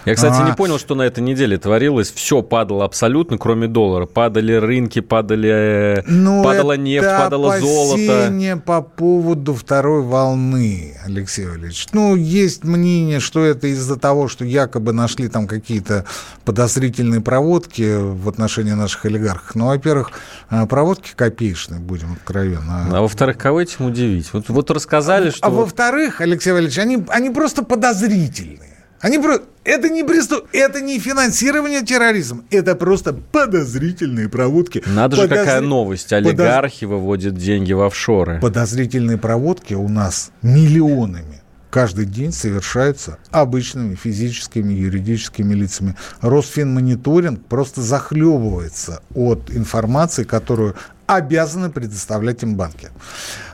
Я, 0.04 0.14
кстати, 0.14 0.40
а... 0.40 0.48
не 0.48 0.54
понял, 0.54 0.78
что 0.78 0.94
на 0.94 1.02
этой 1.02 1.20
неделе 1.20 1.58
творилось. 1.58 2.10
Все 2.10 2.42
падало 2.42 2.84
абсолютно, 2.84 3.38
кроме 3.38 3.68
доллара. 3.68 4.06
Падали 4.06 4.52
рынки, 4.52 5.00
падали, 5.00 6.02
ну, 6.06 6.42
падала 6.42 6.76
нефть, 6.76 7.06
падало 7.06 7.58
золото. 7.58 8.62
по 8.64 8.82
поводу 8.82 9.54
второй 9.54 10.02
волны, 10.02 10.96
Алексей 11.04 11.46
Валерьевич. 11.46 11.88
Ну, 11.92 12.16
есть 12.16 12.64
мнение, 12.64 13.20
что 13.20 13.44
это 13.44 13.66
из-за 13.68 13.96
того, 13.96 14.28
что 14.28 14.44
якобы 14.44 14.92
нашли 14.92 15.28
там 15.28 15.46
какие-то 15.46 16.04
подозрительные 16.44 17.20
проводки 17.20 17.96
в 17.96 18.28
отношении 18.28 18.72
наших 18.72 19.04
олигархов. 19.04 19.54
Ну, 19.54 19.66
во-первых, 19.66 20.12
э, 20.50 20.66
проводки 20.66 21.12
копеечные, 21.14 21.80
будем 21.80 22.12
откровенно. 22.12 22.88
А 22.92 23.00
во-вторых, 23.00 23.38
кого 23.38 23.60
этим 23.60 23.86
удивить? 23.86 24.32
Вот, 24.32 24.48
вот 24.48 24.70
рассказали, 24.70 25.28
а, 25.28 25.32
что... 25.32 25.46
А 25.46 25.50
во-вторых, 25.50 26.20
Алексей 26.20 26.52
Валерьевич, 26.52 26.78
они, 26.78 27.04
они 27.08 27.30
просто 27.30 27.62
подозрительные. 27.62 28.77
Они 29.00 29.18
просто... 29.18 29.46
Это 29.64 29.90
не 29.90 30.02
преступ... 30.02 30.46
это 30.52 30.80
не 30.80 30.98
финансирование 30.98 31.82
терроризма, 31.82 32.42
это 32.50 32.74
просто 32.74 33.12
подозрительные 33.12 34.28
проводки. 34.28 34.82
Надо 34.86 35.16
Подозр... 35.16 35.34
же 35.34 35.40
какая 35.40 35.60
новость. 35.60 36.12
Олигархи 36.12 36.86
Подоз... 36.86 37.00
выводят 37.00 37.34
деньги 37.34 37.72
в 37.72 37.82
офшоры. 37.82 38.40
Подозрительные 38.40 39.18
проводки 39.18 39.74
у 39.74 39.88
нас 39.88 40.30
миллионами 40.42 41.42
каждый 41.70 42.06
день 42.06 42.32
совершаются 42.32 43.18
обычными 43.30 43.94
физическими, 43.94 44.72
юридическими 44.72 45.54
лицами. 45.54 45.96
Росфинмониторинг 46.20 47.44
просто 47.46 47.82
захлебывается 47.82 49.02
от 49.14 49.50
информации, 49.50 50.24
которую 50.24 50.76
обязаны 51.06 51.70
предоставлять 51.70 52.42
им 52.42 52.56
банки. 52.56 52.88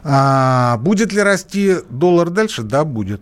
А, 0.02 0.78
будет 0.78 1.12
ли 1.12 1.22
расти 1.22 1.76
доллар 1.90 2.30
дальше? 2.30 2.62
Да, 2.62 2.84
будет. 2.84 3.20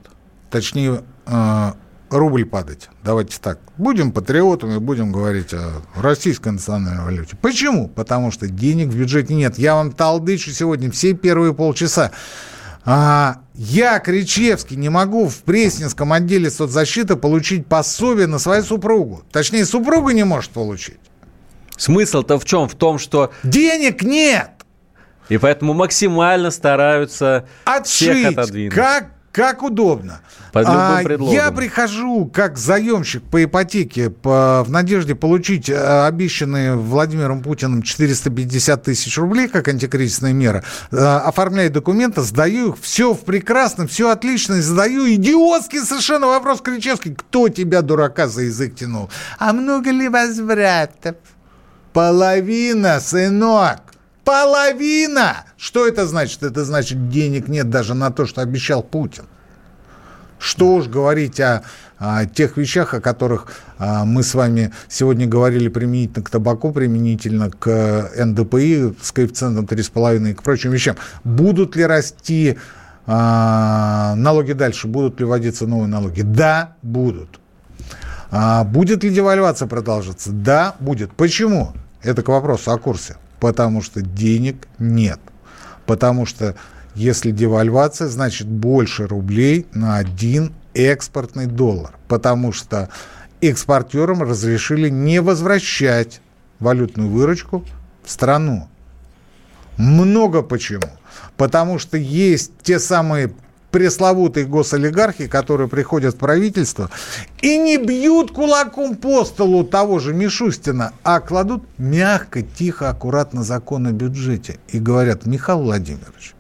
Точнее, 0.51 1.03
а, 1.27 1.75
рубль 2.13 2.45
падать. 2.45 2.89
Давайте 3.03 3.39
так. 3.41 3.59
Будем 3.77 4.13
патриотами, 4.13 4.79
будем 4.79 5.13
говорить 5.13 5.53
о 5.55 5.83
российской 5.97 6.51
национальной 6.53 7.05
валюте. 7.05 7.37
Почему? 7.41 7.89
Потому 7.89 8.31
что 8.31 8.47
денег 8.47 8.89
в 8.89 8.97
бюджете 8.97 9.35
нет. 9.35 9.59
Я 9.59 9.75
вам 9.75 9.93
талдычу 9.93 10.51
сегодня 10.51 10.91
все 10.91 11.15
первые 11.15 11.55
полчаса. 11.55 12.13
А, 12.85 13.39
я, 13.55 13.99
Кричевский, 14.01 14.77
не 14.77 14.89
могу 14.89 15.29
в 15.29 15.39
Пресненском 15.43 16.13
отделе 16.13 16.51
соцзащиты 16.51 17.17
получить 17.17 17.67
пособие 17.67 18.27
на 18.27 18.39
свою 18.39 18.63
супругу. 18.63 19.23
Точнее, 19.31 19.65
супруга 19.65 20.13
не 20.13 20.25
может 20.25 20.51
получить. 20.51 20.99
Смысл-то 21.77 22.39
в 22.39 22.45
чем? 22.45 22.69
В 22.69 22.75
том, 22.75 22.99
что... 22.99 23.33
Денег 23.43 24.03
нет! 24.03 24.51
И 25.29 25.39
поэтому 25.39 25.73
максимально 25.73 26.51
стараются 26.51 27.47
Отшить, 27.65 28.19
всех 28.19 28.33
отодвинуть. 28.33 28.75
Как 28.75 29.11
как 29.33 29.63
удобно. 29.63 30.21
Под 30.53 30.67
а, 30.69 31.01
я 31.31 31.51
прихожу 31.51 32.27
как 32.27 32.59
заемщик 32.59 33.23
по 33.23 33.43
ипотеке 33.43 34.11
по, 34.11 34.63
в 34.63 34.71
надежде 34.71 35.15
получить 35.15 35.71
а, 35.71 36.07
обещанные 36.07 36.77
Владимиром 36.77 37.43
Путиным 37.43 37.83
450 37.83 38.83
тысяч 38.83 39.17
рублей 39.17 39.49
как 39.49 39.69
антикризисная 39.69 40.35
мера. 40.35 40.63
А, 40.93 41.21
оформляю 41.21 41.71
документы, 41.71 42.21
сдаю 42.21 42.73
их, 42.73 42.81
все 42.81 43.15
в 43.15 43.21
прекрасном, 43.21 43.89
все 43.89 44.11
отлично, 44.11 44.55
и 44.55 44.61
задаю 44.61 45.09
идиотский 45.15 45.81
совершенно 45.81 46.27
вопрос 46.27 46.61
Кричевский. 46.61 47.15
Кто 47.15 47.49
тебя, 47.49 47.81
дурака, 47.81 48.29
за 48.29 48.43
язык 48.43 48.77
тянул? 48.77 49.09
А 49.39 49.55
много 49.55 49.91
ли 49.91 50.09
возвратов? 50.09 51.17
Половина, 51.95 53.01
сынок. 53.01 53.92
Половина! 54.25 55.45
Что 55.57 55.87
это 55.87 56.07
значит? 56.07 56.43
Это 56.43 56.65
значит, 56.65 57.09
денег 57.09 57.49
нет 57.49 57.71
даже 57.71 57.95
на 57.95 58.11
то, 58.11 58.25
что 58.25 58.41
обещал 58.41 58.83
Путин. 58.83 59.25
Что 60.39 60.75
уж 60.75 60.87
говорить 60.87 61.41
о, 61.41 61.63
о 61.99 62.27
тех 62.27 62.57
вещах, 62.57 62.95
о 62.95 63.01
которых 63.01 63.47
а, 63.79 64.05
мы 64.05 64.23
с 64.23 64.35
вами 64.35 64.73
сегодня 64.89 65.27
говорили 65.27 65.69
применительно 65.69 66.25
к 66.25 66.31
табаку, 66.31 66.73
применительно 66.73 67.51
к 67.51 68.11
НДПИ 68.17 68.95
с 69.01 69.13
коэффициентом 69.13 69.65
3,5 69.65 70.31
и 70.31 70.35
к 70.35 70.43
прочим 70.43 70.71
вещам. 70.71 70.97
Будут 71.25 71.75
ли 71.77 71.85
расти 71.85 72.59
а, 73.07 74.15
налоги 74.17 74.53
дальше? 74.53 74.87
Будут 74.89 75.19
ли 75.21 75.27
вводиться 75.27 75.67
новые 75.67 75.89
налоги? 75.89 76.23
Да, 76.23 76.77
будут. 76.83 77.41
А, 78.31 78.65
будет 78.65 79.03
ли 79.05 79.11
девальвация 79.11 79.67
продолжаться? 79.69 80.31
Да, 80.31 80.77
будет. 80.81 81.13
Почему? 81.13 81.73
Это 82.03 82.23
к 82.23 82.29
вопросу 82.29 82.73
о 82.73 82.79
курсе 82.79 83.17
потому 83.43 83.83
что 83.83 84.03
денег 84.03 84.69
нет. 84.79 85.19
Потому 85.85 86.27
что 86.27 86.55
если 86.95 87.33
девальвация, 87.33 88.07
значит 88.07 88.47
больше 88.47 89.09
рублей 89.09 89.67
на 89.75 89.97
один 89.97 90.53
экспортный 90.75 91.47
доллар. 91.47 91.93
Потому 92.07 92.53
что 92.53 92.89
экспортерам 93.41 94.23
разрешили 94.23 94.89
не 94.89 95.21
возвращать 95.21 96.21
валютную 96.61 97.11
выручку 97.11 97.65
в 98.05 98.11
страну. 98.13 98.69
Много 99.77 100.43
почему. 100.43 100.93
Потому 101.37 101.81
что 101.81 101.97
есть 101.97 102.53
те 102.63 102.79
самые 102.79 103.33
пресловутые 103.73 104.47
госолигархи, 104.47 105.27
которые 105.27 105.69
приходят 105.69 106.15
в 106.15 106.19
правительство 106.19 106.91
и 107.41 107.59
не 107.59 107.79
бьют 107.79 108.31
кулаком 108.31 108.95
по 108.95 109.25
столу 109.25 109.65
того 109.65 109.99
же 109.99 110.15
Мишустина, 110.15 110.93
а 111.03 111.21
кладут 111.21 111.65
мягко, 111.79 112.43
тихо, 112.43 112.91
аккуратно 112.91 113.43
закон 113.43 113.87
о 113.87 113.93
бюджете 113.93 114.59
и 114.69 114.79
говорят, 114.79 115.27
Михаил 115.27 115.63
Владимирович, 115.63 116.35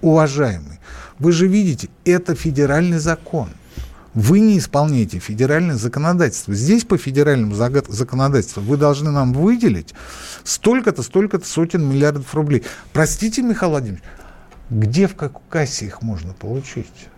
уважаемый, 0.00 0.80
вы 1.18 1.30
же 1.30 1.46
видите, 1.46 1.88
это 2.04 2.34
федеральный 2.34 2.98
закон. 2.98 3.50
Вы 4.14 4.40
не 4.40 4.58
исполняете 4.58 5.18
федеральное 5.18 5.76
законодательство. 5.76 6.52
Здесь 6.52 6.84
по 6.84 6.98
федеральному 6.98 7.54
законодательству 7.54 8.60
вы 8.60 8.76
должны 8.76 9.10
нам 9.10 9.32
выделить 9.32 9.94
столько-то, 10.44 11.02
столько-то 11.02 11.46
сотен 11.46 11.88
миллиардов 11.88 12.34
рублей. 12.34 12.62
Простите, 12.92 13.40
Михаил 13.40 13.70
Владимирович, 13.70 14.04
где 14.72 15.06
в 15.06 15.14
какой 15.14 15.42
кассе 15.48 15.86
их 15.86 16.02
можно 16.02 16.32
получить? 16.32 17.08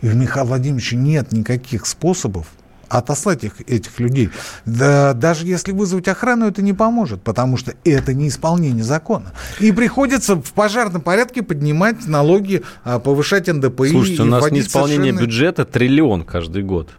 И 0.00 0.08
у 0.08 0.14
Михаила 0.14 0.48
Владимировича 0.48 0.96
нет 0.96 1.32
никаких 1.32 1.86
способов 1.86 2.46
отослать 2.88 3.42
их, 3.42 3.60
этих 3.62 3.98
людей. 3.98 4.30
Да, 4.66 5.14
даже 5.14 5.46
если 5.46 5.72
вызвать 5.72 6.06
охрану, 6.06 6.46
это 6.46 6.62
не 6.62 6.72
поможет, 6.72 7.22
потому 7.22 7.56
что 7.56 7.74
это 7.84 8.14
не 8.14 8.28
исполнение 8.28 8.84
закона. 8.84 9.32
И 9.58 9.72
приходится 9.72 10.36
в 10.36 10.52
пожарном 10.52 11.02
порядке 11.02 11.42
поднимать 11.42 12.06
налоги, 12.06 12.62
а, 12.84 13.00
повышать 13.00 13.48
НДПИ. 13.48 13.88
Слушайте, 13.88 14.22
у 14.22 14.26
нас 14.26 14.50
не 14.50 14.60
исполнение 14.60 15.12
совершенно... 15.12 15.26
бюджета 15.26 15.64
триллион 15.64 16.24
каждый 16.24 16.62
год. 16.62 16.90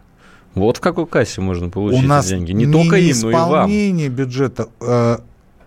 Вот 0.54 0.78
в 0.78 0.80
какой 0.80 1.06
кассе 1.06 1.40
можно 1.40 1.70
получить 1.70 2.04
у 2.04 2.06
нас 2.06 2.26
деньги. 2.26 2.52
Не, 2.52 2.66
не 2.66 2.72
только 2.72 2.96
им, 2.96 3.16
но 3.22 3.30
и 3.30 3.32
вам. 3.32 3.42
исполнение 3.44 4.08
бюджета. 4.08 4.68
Э, 4.80 5.18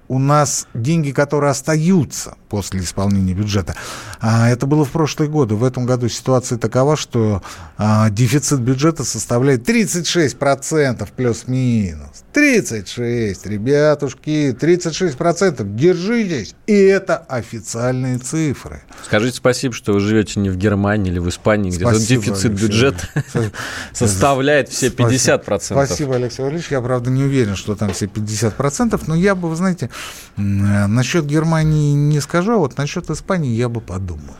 у 0.07 0.19
нас 0.19 0.67
деньги, 0.73 1.11
которые 1.11 1.51
остаются 1.51 2.35
после 2.49 2.81
исполнения 2.81 3.33
бюджета. 3.33 3.75
А, 4.19 4.49
это 4.49 4.65
было 4.65 4.83
в 4.83 4.89
прошлые 4.89 5.29
годы. 5.29 5.55
В 5.55 5.63
этом 5.63 5.85
году 5.85 6.09
ситуация 6.09 6.57
такова, 6.57 6.97
что 6.97 7.41
а, 7.77 8.09
дефицит 8.09 8.59
бюджета 8.59 9.03
составляет 9.05 9.69
36% 9.69 11.07
плюс-минус. 11.15 12.23
36, 12.33 13.45
ребятушки, 13.45 14.51
36%. 14.59 15.75
Держитесь. 15.75 16.55
И 16.67 16.73
это 16.73 17.17
официальные 17.17 18.17
цифры. 18.17 18.81
Скажите 19.05 19.37
спасибо, 19.37 19.73
что 19.73 19.93
вы 19.93 19.99
живете 19.99 20.39
не 20.39 20.49
в 20.49 20.57
Германии 20.57 21.11
или 21.11 21.19
в 21.19 21.29
Испании, 21.29 21.69
где 21.69 21.79
спасибо, 21.85 22.23
дефицит 22.23 22.45
Алексей. 22.45 22.67
бюджета 22.67 23.07
составляет 23.93 24.69
все 24.69 24.87
50%. 24.87 25.59
Спасибо, 25.61 26.15
Алексей 26.15 26.41
Валерьевич. 26.41 26.71
Я, 26.71 26.81
правда, 26.81 27.09
не 27.09 27.23
уверен, 27.23 27.55
что 27.55 27.75
там 27.75 27.93
все 27.93 28.05
50%, 28.05 29.01
но 29.07 29.15
я 29.15 29.35
бы, 29.35 29.49
вы 29.49 29.55
знаете, 29.55 29.89
насчет 30.35 31.25
Германии 31.25 31.93
не 31.93 32.19
скажу, 32.19 32.38
а 32.47 32.57
вот 32.57 32.77
насчет 32.77 33.09
Испании 33.09 33.51
я 33.51 33.69
бы 33.69 33.81
подумал. 33.81 34.35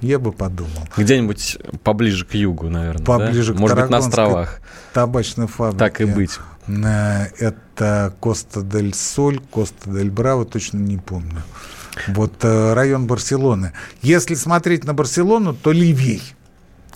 Я 0.00 0.18
бы 0.18 0.32
подумал. 0.32 0.88
Где-нибудь 0.96 1.58
поближе 1.82 2.24
к 2.24 2.34
югу, 2.34 2.70
наверное. 2.70 3.04
Поближе 3.04 3.52
да? 3.52 3.58
к 3.58 3.60
Может 3.60 3.80
быть, 3.80 3.90
на 3.90 3.98
островах. 3.98 4.60
Табачной 4.94 5.46
фабрике. 5.46 5.78
Так 5.78 6.00
и 6.00 6.04
быть. 6.06 6.38
Э, 6.68 7.26
Это 7.38 8.14
Коста-дель-Соль, 8.20 9.40
Коста-дель-Браво, 9.50 10.46
точно 10.46 10.78
не 10.78 10.96
помню. 10.96 11.42
Вот 12.08 12.32
э, 12.44 12.72
район 12.72 13.06
Барселоны. 13.06 13.72
Если 14.00 14.34
смотреть 14.34 14.84
на 14.84 14.94
Барселону, 14.94 15.54
то 15.54 15.70
левей. 15.72 16.22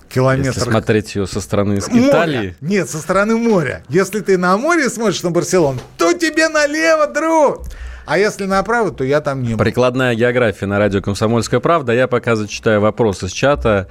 Километр. 0.09 0.47
Если 0.49 0.61
смотреть 0.61 1.15
ее 1.15 1.27
со 1.27 1.41
стороны 1.41 1.81
с 1.81 1.87
Моря. 1.89 2.09
Италии. 2.09 2.55
Нет, 2.61 2.89
со 2.89 2.99
стороны 2.99 3.35
моря. 3.35 3.83
Если 3.89 4.21
ты 4.21 4.37
на 4.37 4.57
море 4.57 4.89
смотришь 4.89 5.21
на 5.23 5.31
Барселону, 5.31 5.79
то 5.97 6.13
тебе 6.13 6.47
налево, 6.47 7.07
друг. 7.07 7.67
А 8.05 8.17
если 8.17 8.45
направо, 8.45 8.91
то 8.91 9.03
я 9.03 9.21
там 9.21 9.43
не 9.43 9.51
был. 9.51 9.57
Прикладная 9.57 10.15
география 10.15 10.67
на 10.67 10.77
радио 10.77 11.01
«Комсомольская 11.01 11.59
правда». 11.59 11.93
Я 11.93 12.07
пока 12.07 12.35
зачитаю 12.35 12.81
вопросы 12.81 13.25
из 13.25 13.31
чата. 13.31 13.87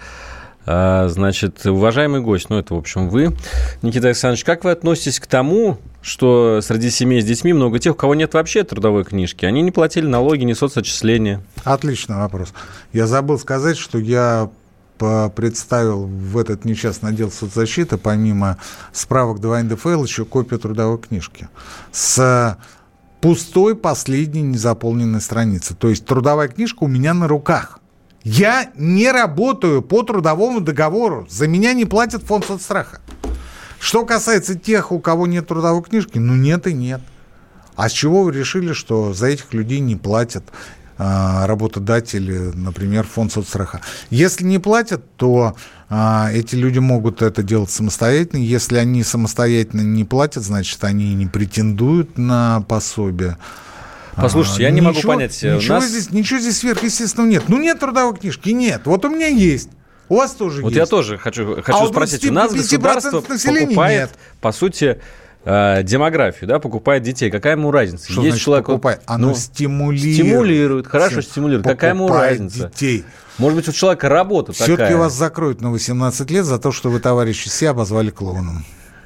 А, 0.67 1.09
Значит, 1.09 1.67
уважаемый 1.67 2.21
гость, 2.21 2.49
ну 2.49 2.59
это, 2.59 2.75
в 2.75 2.79
общем, 2.79 3.09
вы, 3.09 3.37
Никита 3.83 4.07
Александрович, 4.07 4.45
как 4.45 4.65
вы 4.65 4.71
относитесь 4.71 5.21
к 5.21 5.27
тому, 5.27 5.79
что 6.01 6.61
среди 6.63 6.91
семей 6.91 7.21
с 7.21 7.25
детьми 7.25 7.53
много 7.53 7.79
тех, 7.79 7.95
у 7.95 7.97
кого 7.97 8.15
нет 8.15 8.35
вообще 8.35 8.63
трудовой 8.63 9.05
книжки? 9.05 9.45
Они 9.45 9.63
не 9.63 9.71
платили 9.71 10.07
налоги, 10.07 10.45
не 10.45 10.55
соцотчисления. 10.55 11.43
Отличный 11.65 12.17
вопрос. 12.17 12.55
Я 12.93 13.07
забыл 13.07 13.39
сказать, 13.39 13.77
что 13.77 13.99
я 13.99 14.49
представил 15.35 16.07
в 16.07 16.39
этот 16.39 16.65
несчастный 16.65 17.11
отдел 17.11 17.31
соцзащиты, 17.31 17.99
помимо 17.99 18.59
справок 18.93 19.41
2 19.41 19.65
НДФЛ, 19.65 20.05
еще 20.05 20.25
копию 20.25 20.61
трудовой 20.61 20.99
книжки 20.99 21.49
с 21.91 22.57
пустой 23.25 23.75
последней 23.75 24.43
незаполненной 24.43 25.23
страницы. 25.23 25.75
То 25.75 25.89
есть 25.89 26.05
трудовая 26.05 26.49
книжка 26.49 26.85
у 26.85 26.89
меня 26.89 27.15
на 27.15 27.27
руках. 27.27 27.81
Я 28.23 28.71
не 28.77 29.11
работаю 29.11 29.81
по 29.81 30.03
трудовому 30.03 30.61
договору. 30.61 31.27
За 31.31 31.49
меня 31.49 31.73
не 31.73 31.87
платит 31.87 32.23
фонд 32.23 32.45
соцстраха. 32.45 33.01
Что 33.79 34.05
касается 34.05 34.57
тех, 34.57 34.93
у 34.93 35.01
кого 35.01 35.27
нет 35.27 35.49
трудовой 35.49 35.83
книжки, 35.83 36.19
ну 36.19 36.35
нет 36.35 36.67
и 36.67 36.75
нет. 36.75 37.01
А 37.77 37.89
с 37.89 37.93
чего 37.93 38.25
вы 38.25 38.33
решили, 38.33 38.75
что 38.75 39.15
за 39.15 39.29
этих 39.29 39.55
людей 39.55 39.81
не 39.81 39.97
платят 39.97 40.45
а, 40.99 41.47
работодатели, 41.47 42.53
например, 42.53 43.07
фонд 43.07 43.33
соцстраха? 43.33 43.81
Если 44.11 44.45
не 44.45 44.59
платят, 44.59 45.03
то 45.17 45.57
эти 46.33 46.55
люди 46.55 46.79
могут 46.79 47.23
это 47.23 47.43
делать 47.43 47.71
самостоятельно. 47.71 48.41
Если 48.43 48.77
они 48.77 49.03
самостоятельно 49.03 49.83
не 49.83 50.05
платят, 50.05 50.43
значит, 50.43 50.83
они 50.85 51.15
не 51.15 51.27
претендуют 51.27 52.17
на 52.19 52.63
пособие. 52.69 53.37
Послушайте, 54.17 54.61
А, 54.63 54.69
я 54.69 54.71
не 54.71 54.81
могу 54.81 54.97
ничего- 54.99 55.13
понять, 55.15 55.43
э, 55.43 55.57
Ничего, 55.57 55.75
нас- 55.75 55.89
здесь, 55.89 56.11
ничего 56.11 56.39
здесь 56.39 56.59
сверхъестественного 56.59 57.29
нет. 57.29 57.45
Ну, 57.49 57.59
нет 57.59 57.81
трудовой 57.81 58.17
книжки, 58.17 58.51
нет. 58.51 58.83
Вот 58.85 59.05
у 59.05 59.09
меня 59.09 59.27
есть. 59.27 59.69
У 60.09 60.17
вас 60.17 60.33
тоже 60.33 60.63
Вот 60.63 60.69
есть. 60.69 60.79
я 60.79 60.87
тоже 60.87 61.19
хочу, 61.19 61.61
хочу 61.63 61.79
А 61.85 61.87
спросить. 61.89 62.25
У 62.27 62.33
нас 62.33 62.53
25% 62.53 63.27
государство 63.27 63.61
покупает, 63.67 64.11
нет. 64.11 64.19
по 64.41 64.53
сути, 64.53 65.01
э, 65.45 65.83
демографию, 65.83 66.49
да, 66.49 66.59
покупает 66.59 67.03
детей. 67.03 67.31
Какая 67.31 67.53
ему 67.53 67.71
разница? 67.71 68.05
Что 68.11 68.23
Есть 68.23 68.33
значит 68.33 68.45
человек, 68.45 68.67
покупает? 68.67 69.01
Оно 69.07 69.29
ну, 69.29 69.35
стимулирует. 69.35 70.15
стимулирует, 70.15 70.87
хорошо, 70.87 71.21
Стим- 71.21 71.31
стимулирует. 71.31 71.67
Какая 71.67 71.91
ему 71.95 72.09
разница? 72.09 72.69
детей. 72.69 73.05
Может 73.39 73.57
быть, 73.59 73.69
у 73.69 73.73
человека 73.73 74.09
работа 74.09 74.53
Все-таки 74.53 74.77
такая. 74.77 74.97
вас 74.97 75.13
закроют 75.13 75.61
на 75.61 75.71
18 75.71 76.31
лет 76.31 76.45
за 76.45 76.59
то, 76.59 76.71
что 76.73 76.89
вы 76.91 77.01
товарища 77.01 77.51
себя 77.51 77.71
обозвали 77.71 78.11
клоуном. 78.11 78.65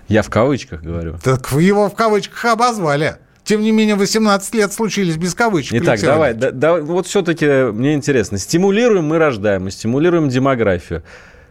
Я 0.09 0.23
в 0.23 0.31
кавычках 0.31 0.83
говорю. 0.83 1.19
Так 1.23 1.51
вы 1.53 1.63
его 1.63 1.89
в 1.89 1.95
кавычках 1.95 2.45
обозвали. 2.47 3.17
Тем 3.45 3.63
не 3.63 3.73
менее, 3.73 3.95
18 3.95 4.55
лет 4.55 4.73
случились 4.75 5.17
без 5.17 5.35
кавычек. 5.35 5.81
Итак, 5.83 5.99
давай, 6.03 6.35
да- 6.35 6.51
да- 6.51 6.77
вот 6.83 7.07
все-таки 7.07 7.47
мне 7.73 7.95
интересно. 7.95 8.37
Стимулируем 8.37 9.07
мы 9.07 9.17
рождаемость, 9.17 9.79
стимулируем 9.79 10.29
демографию. 10.29 11.03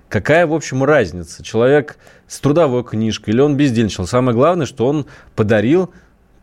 Какая, 0.10 0.48
в 0.48 0.54
общем, 0.54 0.84
разница? 0.84 1.44
Человек 1.44 1.98
с 2.28 2.40
трудовой 2.40 2.84
книжкой 2.84 3.34
или 3.34 3.42
он 3.42 3.58
бездельничал? 3.58 4.08
Самое 4.08 4.36
главное, 4.36 4.66
что 4.66 4.88
он 4.88 5.06
подарил 5.36 5.92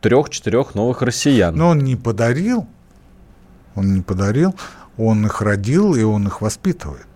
трех-четырех 0.01 0.75
новых 0.75 1.01
россиян. 1.01 1.57
Но 1.57 1.71
он 1.71 1.79
не 1.79 1.97
подарил. 1.97 2.67
Он 3.75 3.95
не 3.95 4.03
подарил. 4.03 4.55
Он 4.99 5.25
их 5.25 5.41
родил, 5.41 5.95
и 5.95 6.03
он 6.03 6.27
их 6.27 6.41
воспитывает. 6.43 7.07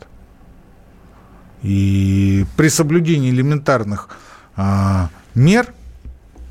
И 1.63 2.47
при 2.57 2.69
соблюдении 2.69 3.31
элементарных 3.31 4.09
а, 4.57 5.11
мер, 5.35 5.75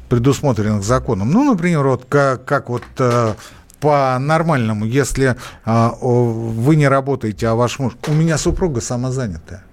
предусмотренных 0.09 0.83
законом, 0.83 1.31
ну, 1.31 1.43
например, 1.43 1.85
вот 1.87 2.05
как, 2.07 2.45
как 2.45 2.69
вот 2.69 2.83
а, 2.99 3.35
по-нормальному, 3.79 4.85
если 4.85 5.35
а, 5.65 5.93
вы 6.01 6.75
не 6.75 6.87
работаете, 6.87 7.47
а 7.47 7.55
ваш 7.55 7.79
муж... 7.79 7.93
У 8.07 8.13
меня 8.13 8.37
супруга 8.37 8.81
самозанятая. 8.81 9.63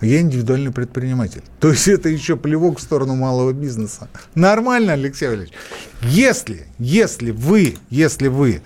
Я 0.00 0.20
индивидуальный 0.20 0.72
предприниматель. 0.72 1.42
То 1.60 1.70
есть 1.70 1.88
это 1.88 2.08
еще 2.08 2.36
плевок 2.36 2.78
в 2.78 2.82
сторону 2.82 3.14
малого 3.14 3.52
бизнеса. 3.52 4.08
Нормально, 4.34 4.94
Алексей 4.94 5.28
Валерьевич. 5.28 5.54
Если, 6.02 6.66
если 6.78 7.30
вы, 7.30 7.76
если 7.90 8.28
вы 8.28 8.62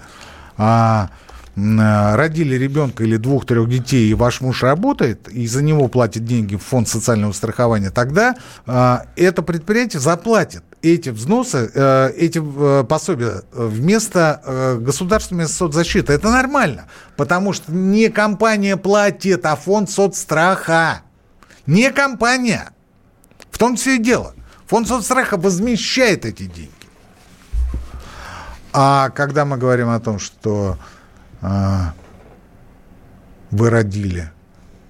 а, 0.57 1.11
а, 1.57 2.16
родили 2.16 2.57
ребенка 2.57 3.05
или 3.05 3.16
двух-трех 3.16 3.69
детей, 3.69 4.11
и 4.11 4.14
ваш 4.14 4.40
муж 4.40 4.62
работает, 4.62 5.29
и 5.29 5.47
за 5.47 5.62
него 5.62 5.88
платит 5.88 6.25
деньги 6.25 6.57
в 6.57 6.62
фонд 6.62 6.88
социального 6.88 7.33
страхования, 7.33 7.90
тогда 7.90 8.35
а, 8.66 9.07
это 9.16 9.43
предприятие 9.43 10.01
заплатит 10.01 10.62
эти 10.83 11.11
взносы, 11.11 11.71
э, 11.75 12.12
эти 12.16 12.40
э, 12.43 12.85
пособия 12.85 13.43
вместо 13.53 14.40
э, 14.45 14.79
государственной 14.79 15.47
соцзащиты. 15.47 16.12
Это 16.12 16.31
нормально, 16.31 16.87
потому 17.16 17.53
что 17.53 17.73
не 17.73 18.09
компания 18.09 18.77
платит, 18.77 19.45
а 19.45 19.57
фонд 19.57 19.90
соцстраха. 19.90 21.03
Не 21.66 21.90
компания. 21.90 22.73
В 23.51 23.59
том 23.59 23.77
все 23.77 23.96
и 23.96 23.99
дело. 23.99 24.35
Фонд 24.66 24.88
соцстраха 24.88 25.37
возмещает 25.37 26.25
эти 26.25 26.44
деньги. 26.44 26.73
А 28.73 29.11
когда 29.11 29.44
мы 29.44 29.57
говорим 29.57 29.88
о 29.88 29.99
том, 29.99 30.18
что 30.18 30.79
а, 31.42 31.92
вы 33.51 33.68
родили, 33.68 34.31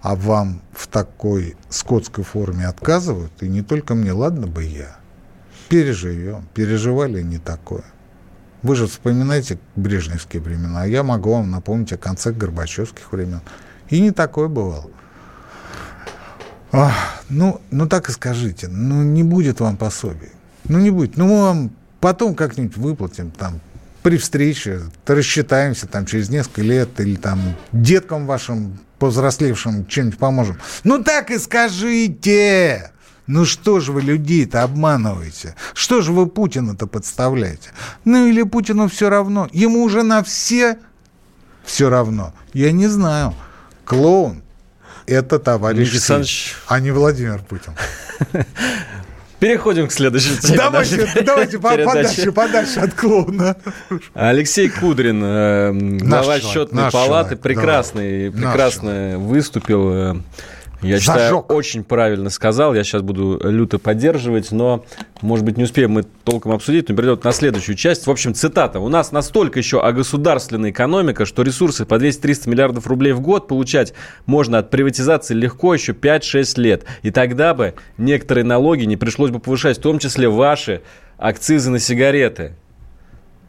а 0.02 0.14
вам 0.14 0.60
в 0.72 0.86
такой 0.86 1.56
скотской 1.70 2.24
форме 2.24 2.66
отказывают, 2.66 3.32
и 3.42 3.48
не 3.48 3.62
только 3.62 3.94
мне, 3.94 4.12
ладно 4.12 4.46
бы 4.46 4.64
я, 4.64 4.98
переживем, 5.68 6.46
переживали 6.54 7.22
не 7.22 7.38
такое. 7.38 7.84
Вы 8.62 8.76
же 8.76 8.86
вспоминаете 8.86 9.58
брежневские 9.76 10.42
времена, 10.42 10.82
а 10.82 10.86
я 10.86 11.02
могу 11.02 11.32
вам 11.32 11.50
напомнить 11.50 11.92
о 11.92 11.96
конце 11.96 12.32
горбачевских 12.32 13.10
времен. 13.12 13.40
И 13.88 14.00
не 14.00 14.10
такое 14.10 14.48
бывало. 14.48 14.90
Ах, 16.72 17.22
ну, 17.28 17.60
ну 17.70 17.86
так 17.86 18.08
и 18.08 18.12
скажите, 18.12 18.68
ну 18.68 19.02
не 19.02 19.22
будет 19.22 19.60
вам 19.60 19.76
пособий. 19.76 20.30
Ну 20.68 20.78
не 20.78 20.90
будет. 20.90 21.16
Ну 21.16 21.26
мы 21.26 21.42
вам 21.42 21.70
потом 22.00 22.34
как-нибудь 22.34 22.76
выплатим 22.76 23.30
там 23.30 23.60
при 24.02 24.16
встрече, 24.16 24.82
рассчитаемся 25.06 25.86
там 25.86 26.06
через 26.06 26.30
несколько 26.30 26.62
лет 26.62 27.00
или 27.00 27.16
там 27.16 27.40
деткам 27.72 28.26
вашим 28.26 28.78
повзрослевшим 28.98 29.86
чем-нибудь 29.86 30.18
поможем. 30.18 30.58
Ну 30.84 31.02
так 31.02 31.30
и 31.30 31.38
скажите! 31.38 32.92
Ну 33.26 33.44
что 33.44 33.80
же 33.80 33.92
вы 33.92 34.02
людей-то 34.02 34.62
обманываете? 34.62 35.54
Что 35.74 36.02
же 36.02 36.12
вы 36.12 36.26
Путина-то 36.26 36.86
подставляете? 36.86 37.70
Ну 38.04 38.26
или 38.26 38.42
Путину 38.42 38.88
все 38.88 39.08
равно? 39.08 39.48
Ему 39.52 39.82
уже 39.82 40.02
на 40.02 40.22
все 40.22 40.78
все 41.64 41.88
равно. 41.88 42.32
Я 42.52 42.72
не 42.72 42.88
знаю. 42.88 43.34
Клоун 43.84 44.42
это 45.10 45.38
товарищ 45.38 45.90
Александрович. 45.90 46.56
а 46.66 46.80
не 46.80 46.90
Владимир 46.90 47.40
Путин. 47.40 47.74
Переходим 49.40 49.88
к 49.88 49.92
следующей 49.92 50.36
теме. 50.36 50.58
Давайте, 50.58 50.96
нашей 50.98 51.22
давайте 51.24 51.58
передачи. 51.58 51.84
подальше, 51.86 52.32
подальше 52.32 52.80
от 52.80 52.94
клоуна. 52.94 53.56
Алексей 54.12 54.68
Кудрин, 54.68 55.22
э, 55.24 55.72
глава 55.72 56.40
счетной 56.40 56.90
палаты, 56.90 57.36
человек, 57.36 57.40
прекрасный, 57.40 58.30
прекрасно 58.30 59.18
выступил. 59.18 60.22
Э, 60.82 60.86
Я 60.86 60.98
считаю, 60.98 61.30
Зажег. 61.36 61.50
очень 61.52 61.84
правильно 61.84 62.30
сказал. 62.30 62.74
Я 62.74 62.84
сейчас 62.84 63.02
буду 63.02 63.40
люто 63.42 63.78
поддерживать, 63.78 64.50
но, 64.52 64.84
может 65.20 65.44
быть, 65.44 65.56
не 65.56 65.64
успеем 65.64 65.92
мы 65.92 66.02
толком 66.24 66.52
обсудить, 66.52 66.88
но 66.88 66.94
перейдет 66.96 67.24
на 67.24 67.32
следующую 67.32 67.76
часть. 67.76 68.06
В 68.06 68.10
общем, 68.10 68.34
цитата. 68.34 68.80
«У 68.80 68.88
нас 68.88 69.12
настолько 69.12 69.58
еще 69.58 69.80
огосударственная 69.80 70.70
экономика, 70.70 71.26
что 71.26 71.42
ресурсы 71.42 71.84
по 71.84 71.94
200-300 71.94 72.48
миллиардов 72.48 72.86
рублей 72.86 73.12
в 73.12 73.20
год 73.20 73.48
получать 73.48 73.92
можно 74.26 74.58
от 74.58 74.70
приватизации 74.70 75.34
легко 75.34 75.74
еще 75.74 75.92
5-6 75.92 76.60
лет. 76.60 76.84
И 77.02 77.10
тогда 77.10 77.54
бы 77.54 77.74
некоторые 77.98 78.44
налоги 78.44 78.84
не 78.84 78.96
пришлось 78.96 79.30
бы 79.30 79.38
повышать, 79.40 79.78
в 79.78 79.82
том 79.82 79.98
числе 79.98 80.28
ваши 80.28 80.82
акцизы 81.18 81.70
на 81.70 81.78
сигареты». 81.78 82.54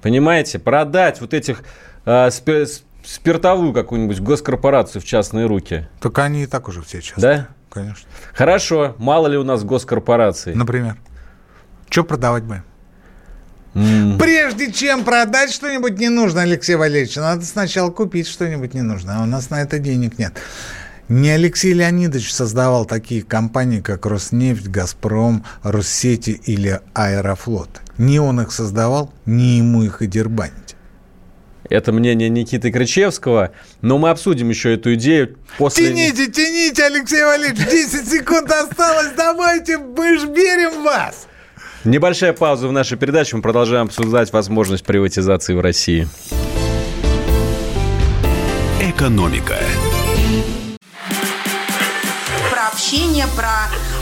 Понимаете, 0.01 0.57
продать 0.57 1.21
вот 1.21 1.34
этих 1.34 1.63
а, 2.05 2.32
спи- 2.32 2.65
с- 2.65 2.84
спиртовую 3.04 3.74
какую-нибудь 3.74 4.20
госкорпорацию 4.20 5.02
в 5.02 5.06
частные 5.06 5.45
руки. 5.45 5.88
Только 5.99 6.24
они 6.24 6.43
и 6.43 6.45
так 6.45 6.68
уже 6.68 6.82
все 6.82 7.02
сейчас. 7.02 7.20
Да? 7.20 7.47
Конечно. 7.70 8.08
Хорошо, 8.34 8.95
мало 8.97 9.28
ли 9.28 9.38
у 9.38 9.43
нас 9.43 9.64
госкорпораций. 9.64 10.56
Например. 10.56 10.97
Что 11.89 12.04
продавать 12.04 12.43
будем? 12.43 12.64
Mm. 13.74 14.18
Прежде 14.18 14.72
чем 14.72 15.06
продать 15.06 15.52
что-нибудь 15.52 15.97
не 15.97 16.10
нужно, 16.10 16.41
Алексей 16.41 16.76
Валерьевич, 16.76 17.16
надо 17.16 17.45
сначала 17.45 17.89
купить 17.89 18.28
что-нибудь 18.28 18.74
не 18.74 18.82
нужно, 18.82 19.20
а 19.20 19.24
у 19.24 19.26
нас 19.26 19.49
на 19.49 19.62
это 19.62 19.80
денег 19.80 20.20
нет. 20.20 20.34
Не 21.08 21.32
Алексей 21.32 21.74
Леонидович 21.74 22.34
создавал 22.34 22.86
такие 22.86 23.22
компании, 23.22 23.82
как 23.82 24.06
Роснефть, 24.06 24.68
Газпром, 24.68 25.45
Россети 25.64 26.32
или 26.32 26.80
Аэрофлот. 26.93 27.82
Не 27.97 28.20
он 28.20 28.41
их 28.41 28.52
создавал, 28.52 29.14
не 29.26 29.58
ему 29.58 29.84
их 29.84 30.02
и 30.02 30.08
дербанить. 30.08 30.76
Это 31.72 31.91
мнение 31.91 32.30
Никиты 32.30 32.72
Крычевского. 32.72 33.51
Но 33.82 33.97
мы 33.97 34.09
обсудим 34.09 34.49
еще 34.49 34.74
эту 34.74 34.93
идею 34.95 35.38
после... 35.57 35.88
Тяните, 35.88 36.28
тяните, 36.28 36.84
Алексей 36.84 37.24
Валерьевич, 37.24 37.65
10 37.65 38.09
секунд 38.09 38.51
осталось, 38.51 39.13
давайте, 39.15 39.78
мы 39.78 40.17
ж 40.17 40.24
верим 40.24 40.82
в 40.82 40.84
вас. 40.84 41.28
Небольшая 41.84 42.34
пауза 42.34 42.67
в 42.67 42.72
нашей 42.72 42.97
передаче. 42.97 43.38
Мы 43.38 43.41
продолжаем 43.41 43.86
обсуждать 43.86 44.32
возможность 44.34 44.84
приватизации 44.84 45.53
в 45.53 45.61
России. 45.61 46.07
Экономика 48.82 49.57
общение, 52.72 53.26
про 53.36 53.69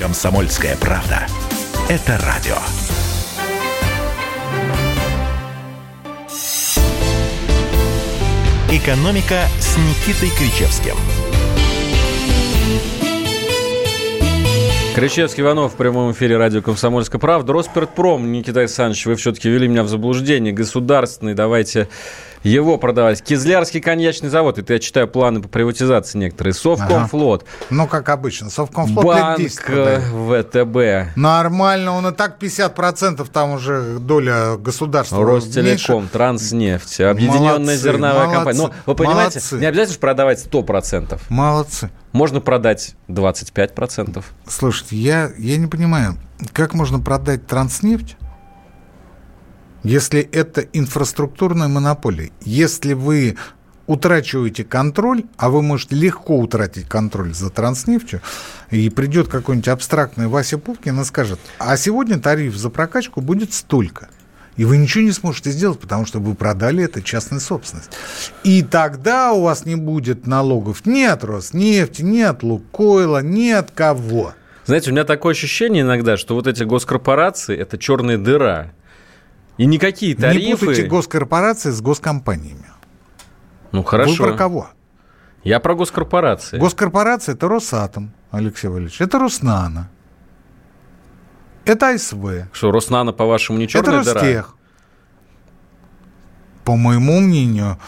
Комсомольская 0.00 0.76
правда. 0.76 1.26
Это 1.90 2.18
радио. 2.24 2.56
«Экономика» 8.72 9.42
с 9.58 9.76
Никитой 9.76 10.30
Кричевским. 10.30 10.94
Кричевский 14.94 15.42
Иванов 15.42 15.74
в 15.74 15.76
прямом 15.76 16.12
эфире 16.12 16.38
радио 16.38 16.62
«Комсомольская 16.62 17.20
правда». 17.20 17.52
Роспиртпром, 17.52 18.32
Никита 18.32 18.60
Александрович, 18.60 19.04
вы 19.04 19.16
все-таки 19.16 19.50
ввели 19.50 19.68
меня 19.68 19.82
в 19.82 19.88
заблуждение. 19.88 20.54
Государственный, 20.54 21.34
давайте 21.34 21.88
его 22.42 22.78
продавать. 22.78 23.22
Кизлярский 23.22 23.80
коньячный 23.80 24.28
завод. 24.28 24.58
Это 24.58 24.74
я 24.74 24.78
читаю 24.78 25.08
планы 25.08 25.40
по 25.42 25.48
приватизации 25.48 26.18
некоторые. 26.18 26.54
Совкомфлот. 26.54 27.42
Ага. 27.42 27.66
Ну, 27.70 27.86
как 27.86 28.08
обычно. 28.08 28.50
Совкомфлот 28.50 29.04
Банк 29.04 29.40
ВТБ. 29.40 31.16
Нормально. 31.16 31.92
Он 31.92 32.06
и 32.08 32.12
так 32.12 32.42
50% 32.42 33.28
там 33.30 33.52
уже 33.52 33.98
доля 33.98 34.56
государства. 34.56 35.24
Ростелеком, 35.24 35.96
меньше. 35.96 36.12
Транснефть, 36.12 37.00
Объединенная 37.00 37.58
молодцы, 37.58 37.76
зерновая 37.76 38.26
молодцы, 38.26 38.34
компания. 38.34 38.58
Но 38.58 38.72
вы 38.86 38.94
понимаете, 38.94 39.38
молодцы. 39.38 39.58
не 39.58 39.66
обязательно 39.66 39.98
продавать 39.98 40.46
100%. 40.50 41.20
Молодцы. 41.28 41.90
Можно 42.12 42.40
продать 42.40 42.94
25%. 43.08 44.24
Слушайте, 44.46 44.96
я, 44.96 45.30
я 45.38 45.56
не 45.56 45.66
понимаю, 45.66 46.16
как 46.52 46.74
можно 46.74 46.98
продать 46.98 47.46
Транснефть, 47.46 48.16
если 49.82 50.20
это 50.20 50.62
инфраструктурная 50.72 51.68
монополия, 51.68 52.30
если 52.42 52.92
вы 52.92 53.36
утрачиваете 53.86 54.62
контроль, 54.62 55.24
а 55.36 55.50
вы 55.50 55.62
можете 55.62 55.96
легко 55.96 56.38
утратить 56.38 56.88
контроль 56.88 57.34
за 57.34 57.50
транснефтью, 57.50 58.20
и 58.70 58.88
придет 58.88 59.28
какой-нибудь 59.28 59.66
абстрактный 59.66 60.28
Вася 60.28 60.58
Пупкин 60.58 61.00
и 61.00 61.04
скажет, 61.04 61.40
а 61.58 61.76
сегодня 61.76 62.20
тариф 62.20 62.54
за 62.56 62.70
прокачку 62.70 63.20
будет 63.20 63.52
столько. 63.52 64.08
И 64.56 64.64
вы 64.64 64.76
ничего 64.76 65.04
не 65.04 65.12
сможете 65.12 65.50
сделать, 65.50 65.80
потому 65.80 66.06
что 66.06 66.18
вы 66.20 66.34
продали 66.34 66.84
это 66.84 67.02
частной 67.02 67.40
собственность. 67.40 67.90
И 68.44 68.62
тогда 68.62 69.32
у 69.32 69.42
вас 69.42 69.64
не 69.64 69.74
будет 69.74 70.26
налогов 70.26 70.84
ни 70.86 71.02
от 71.02 71.24
Роснефти, 71.24 72.02
ни 72.02 72.20
от 72.20 72.42
Лукойла, 72.42 73.22
ни 73.22 73.50
от 73.50 73.70
кого. 73.70 74.34
Знаете, 74.66 74.90
у 74.90 74.92
меня 74.92 75.04
такое 75.04 75.32
ощущение 75.32 75.82
иногда, 75.82 76.16
что 76.16 76.34
вот 76.34 76.46
эти 76.46 76.62
госкорпорации– 76.62 77.56
это 77.58 77.78
черная 77.78 78.18
дыра. 78.18 78.72
И 79.60 79.66
никакие 79.66 80.16
тарифы... 80.16 80.46
Не 80.46 80.56
путайте 80.56 80.84
госкорпорации 80.84 81.70
с 81.70 81.82
госкомпаниями. 81.82 82.64
Ну, 83.72 83.82
хорошо. 83.82 84.22
Вы 84.22 84.30
про 84.30 84.36
кого? 84.38 84.70
Я 85.44 85.60
про 85.60 85.74
госкорпорации. 85.74 86.56
Госкорпорация– 86.56 87.34
это 87.34 87.46
Росатом, 87.46 88.14
Алексей 88.30 88.68
Валерьевич. 88.68 89.02
Это 89.02 89.18
Роснано. 89.18 89.90
Это 91.66 91.90
АСВ. 91.90 92.48
Что, 92.54 92.70
Роснано, 92.70 93.12
по-вашему, 93.12 93.58
не 93.58 93.68
черная 93.68 94.00
это 94.00 94.14
Ростех. 94.14 94.56
По 96.64 96.74
моему 96.74 97.20
мнению, 97.20 97.78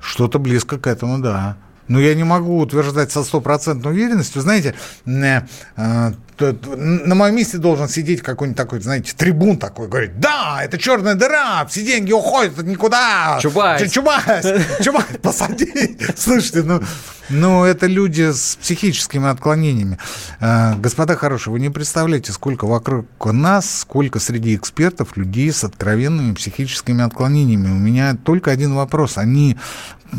что-то 0.00 0.38
близко 0.38 0.78
к 0.78 0.86
этому, 0.86 1.18
да. 1.18 1.58
Но 1.88 2.00
я 2.00 2.14
не 2.14 2.24
могу 2.24 2.58
утверждать 2.58 3.12
со 3.12 3.22
стопроцентной 3.22 3.92
уверенностью. 3.92 4.40
Знаете, 4.40 4.74
э, 5.04 6.12
на 6.40 7.14
моем 7.14 7.36
месте 7.36 7.58
должен 7.58 7.88
сидеть 7.88 8.22
какой-нибудь 8.22 8.56
такой, 8.56 8.80
знаете, 8.80 9.12
трибун 9.16 9.58
такой, 9.58 9.88
говорит, 9.88 10.20
да, 10.20 10.60
это 10.62 10.78
черная 10.78 11.14
дыра, 11.14 11.66
все 11.66 11.84
деньги 11.84 12.12
уходят 12.12 12.56
никуда. 12.62 13.38
Чубайс. 13.40 13.90
Чубайс, 13.90 14.46
Чубайс, 14.82 15.06
посади. 15.22 15.98
Слушайте, 16.16 16.62
ну, 16.62 16.80
ну, 17.30 17.64
это 17.64 17.86
люди 17.86 18.32
с 18.32 18.56
психическими 18.56 19.28
отклонениями. 19.28 19.98
Э, 20.40 20.74
господа 20.76 21.16
хорошие, 21.16 21.52
вы 21.52 21.60
не 21.60 21.70
представляете, 21.70 22.32
сколько 22.32 22.66
вокруг 22.66 23.06
нас, 23.26 23.80
сколько 23.80 24.18
среди 24.18 24.56
экспертов 24.56 25.16
людей 25.16 25.52
с 25.52 25.64
откровенными 25.64 26.34
психическими 26.34 27.04
отклонениями. 27.04 27.68
У 27.68 27.78
меня 27.78 28.16
только 28.16 28.50
один 28.50 28.74
вопрос. 28.74 29.18
Они 29.18 29.56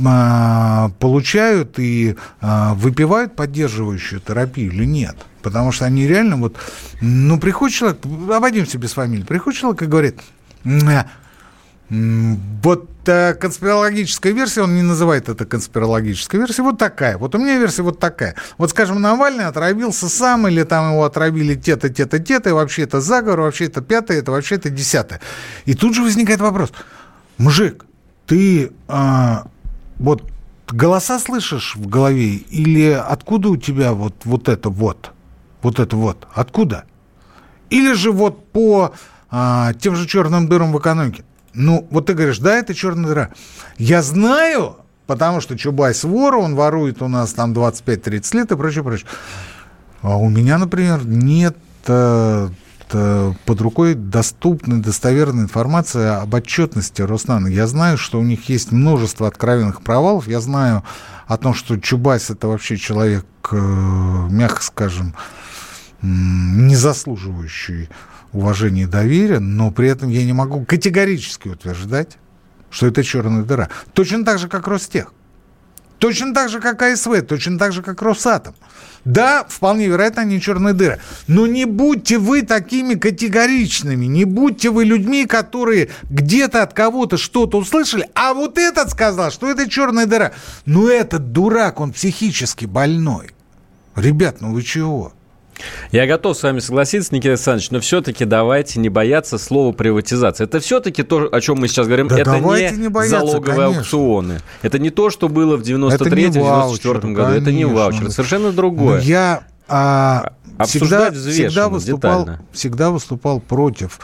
а, 0.06 0.92
получают 1.00 1.80
и 1.80 2.16
а, 2.42 2.76
выпивают 2.76 3.36
поддерживающую 3.36 4.22
терапию 4.22 4.72
или 4.72 4.86
нет? 4.86 5.16
Потому 5.42 5.72
что 5.72 5.86
они 5.86 6.08
реально 6.08 6.38
вот... 6.38 6.58
Ну, 7.02 7.40
приходит 7.40 7.76
человек, 7.76 8.00
обойдемся 8.32 8.78
без 8.78 8.94
фамилии, 8.94 9.24
приходит 9.24 9.60
человек 9.60 9.82
и 9.82 9.86
говорит, 9.86 10.20
вот 11.90 12.90
э, 13.08 13.34
конспирологическая 13.34 14.32
версия, 14.32 14.62
он 14.62 14.76
не 14.76 14.84
называет 14.84 15.28
это 15.28 15.46
конспирологической 15.46 16.40
версией, 16.40 16.64
вот 16.64 16.78
такая. 16.78 17.18
Вот 17.18 17.34
у 17.34 17.40
меня 17.40 17.58
версия 17.58 17.82
вот 17.82 18.00
такая. 18.00 18.36
Вот, 18.60 18.70
скажем, 18.70 19.02
Навальный 19.02 19.46
отравился 19.46 20.08
сам, 20.08 20.48
или 20.48 20.62
там 20.64 20.92
его 20.92 21.04
отравили 21.04 21.56
те-то, 21.56 21.90
те-то, 21.90 22.20
те-то, 22.20 22.50
и 22.50 22.54
вообще 22.54 22.84
это 22.84 23.02
заговор, 23.02 23.42
вообще 23.42 23.66
это 23.66 23.82
пятое, 23.82 24.20
это 24.20 24.32
вообще 24.32 24.56
это 24.56 24.70
десятое. 24.70 25.20
И 25.66 25.74
тут 25.74 25.96
же 25.96 26.04
возникает 26.04 26.42
вопрос. 26.42 26.72
Мужик, 27.40 27.86
ты 28.28 28.72
а, 28.88 29.48
вот 29.98 30.30
голоса 30.72 31.18
слышишь 31.18 31.76
в 31.76 31.88
голове, 31.88 32.36
или 32.36 32.92
откуда 32.92 33.50
у 33.50 33.58
тебя 33.58 33.94
вот, 33.94 34.14
вот 34.26 34.48
это 34.48 34.70
вот? 34.70 35.12
Вот 35.62 35.80
это 35.80 35.96
вот. 35.96 36.28
Откуда? 36.34 36.86
Или 37.70 37.94
же 37.94 38.12
вот 38.12 38.52
по 38.52 38.94
а, 39.30 39.74
тем 39.74 39.96
же 39.96 40.08
черным 40.08 40.48
дырам 40.48 40.72
в 40.72 40.80
экономике. 40.80 41.24
Ну, 41.54 41.88
вот 41.92 42.08
ты 42.08 42.14
говоришь, 42.14 42.40
да, 42.40 42.58
это 42.58 42.74
черная 42.74 43.08
дыра. 43.08 43.30
Я 43.78 44.02
знаю, 44.02 44.78
потому 45.08 45.42
что 45.42 45.58
Чубайс 45.58 46.04
вор, 46.04 46.36
он 46.36 46.56
ворует 46.56 47.02
у 47.02 47.08
нас 47.08 47.34
там 47.34 47.54
25-30 47.54 48.36
лет 48.36 48.52
и 48.52 48.56
прочее, 48.56 48.84
прочее. 48.84 49.08
А 50.02 50.18
у 50.18 50.30
меня, 50.30 50.58
например, 50.58 51.06
нет 51.06 51.58
э, 51.88 52.50
под 52.90 53.62
рукой 53.62 53.94
доступная, 53.94 54.80
достоверная 54.80 55.44
информация 55.44 56.22
об 56.22 56.34
отчетности 56.34 57.02
Роснана. 57.02 57.48
Я 57.48 57.68
знаю, 57.68 57.98
что 57.98 58.20
у 58.20 58.24
них 58.24 58.50
есть 58.50 58.72
множество 58.72 59.28
откровенных 59.28 59.82
провалов. 59.82 60.28
Я 60.28 60.40
знаю 60.40 60.84
о 61.28 61.38
том, 61.38 61.54
что 61.54 61.78
Чубайс 61.80 62.30
это 62.30 62.48
вообще 62.48 62.78
человек, 62.78 63.26
э, 63.52 63.56
мягко 63.56 64.64
скажем, 64.64 65.16
не 66.02 66.76
заслуживающий 66.76 67.90
уважения 68.32 68.84
и 68.84 68.88
доверия, 68.88 69.40
но 69.40 69.72
при 69.72 69.90
этом 69.90 70.10
я 70.10 70.24
не 70.24 70.34
могу 70.34 70.64
категорически 70.66 71.48
утверждать, 71.48 72.18
что 72.70 72.88
это 72.88 73.04
черная 73.04 73.44
дыра. 73.44 73.70
Точно 73.94 74.24
так 74.24 74.40
же, 74.40 74.48
как 74.48 74.68
Ростех. 74.68 75.14
Точно 76.00 76.34
так 76.34 76.50
же, 76.50 76.62
как 76.62 76.82
АСВ, 76.82 77.10
точно 77.28 77.60
так 77.60 77.74
же, 77.74 77.84
как 77.84 78.02
Росатом. 78.02 78.56
Да, 79.04 79.46
вполне 79.48 79.88
вероятно, 79.88 80.22
они 80.22 80.40
черные 80.40 80.74
дыры. 80.74 81.00
Но 81.28 81.46
не 81.46 81.66
будьте 81.66 82.18
вы 82.18 82.42
такими 82.42 82.96
категоричными, 82.96 84.06
не 84.06 84.24
будьте 84.24 84.70
вы 84.70 84.86
людьми, 84.86 85.26
которые 85.26 85.90
где-то 86.10 86.64
от 86.64 86.74
кого-то 86.74 87.18
что-то 87.18 87.58
услышали, 87.58 88.10
а 88.16 88.34
вот 88.34 88.58
этот 88.58 88.92
сказал, 88.92 89.30
что 89.32 89.50
это 89.50 89.70
черная 89.70 90.06
дыра. 90.06 90.32
Ну, 90.66 90.88
этот 90.88 91.34
дурак, 91.34 91.82
он 91.82 91.92
психически 91.92 92.66
больной. 92.66 93.32
Ребят, 93.96 94.40
ну 94.40 94.54
вы 94.54 94.64
чего? 94.64 95.14
Я 95.92 96.08
готов 96.08 96.38
с 96.38 96.44
вами 96.44 96.60
согласиться, 96.60 97.14
Никита 97.14 97.30
Александрович, 97.30 97.72
но 97.72 97.80
все-таки 97.80 98.26
давайте 98.26 98.80
не 98.80 98.90
бояться 98.90 99.38
слова 99.38 99.72
приватизация. 99.72 100.46
Это 100.46 100.60
все-таки 100.60 101.04
то, 101.04 101.30
о 101.32 101.42
чем 101.42 101.60
мы 101.60 101.68
сейчас 101.68 101.88
говорим. 101.88 102.08
Да 102.08 102.20
это 102.20 102.40
не, 102.40 102.78
не 102.78 102.88
бояться, 102.90 103.20
залоговые 103.20 103.56
конечно. 103.56 103.80
аукционы. 103.80 104.40
Это 104.62 104.80
не 104.80 104.90
то, 104.90 105.10
что 105.10 105.30
было 105.30 105.58
в 105.58 105.62
93-94 105.62 107.14
году. 107.14 107.32
Это 107.32 107.52
не 107.52 107.66
ваучер. 107.66 108.04
Это 108.04 108.12
совершенно 108.12 108.52
другое. 108.52 109.02
Я 109.02 109.44
а, 109.68 110.34
всегда, 110.66 111.08
Обсуждать 111.08 111.16
всегда, 111.16 111.30
взвешенно, 111.30 111.70
выступал, 111.70 112.20
детально. 112.22 112.46
всегда 112.52 112.90
выступал 112.90 113.40
против 113.40 114.00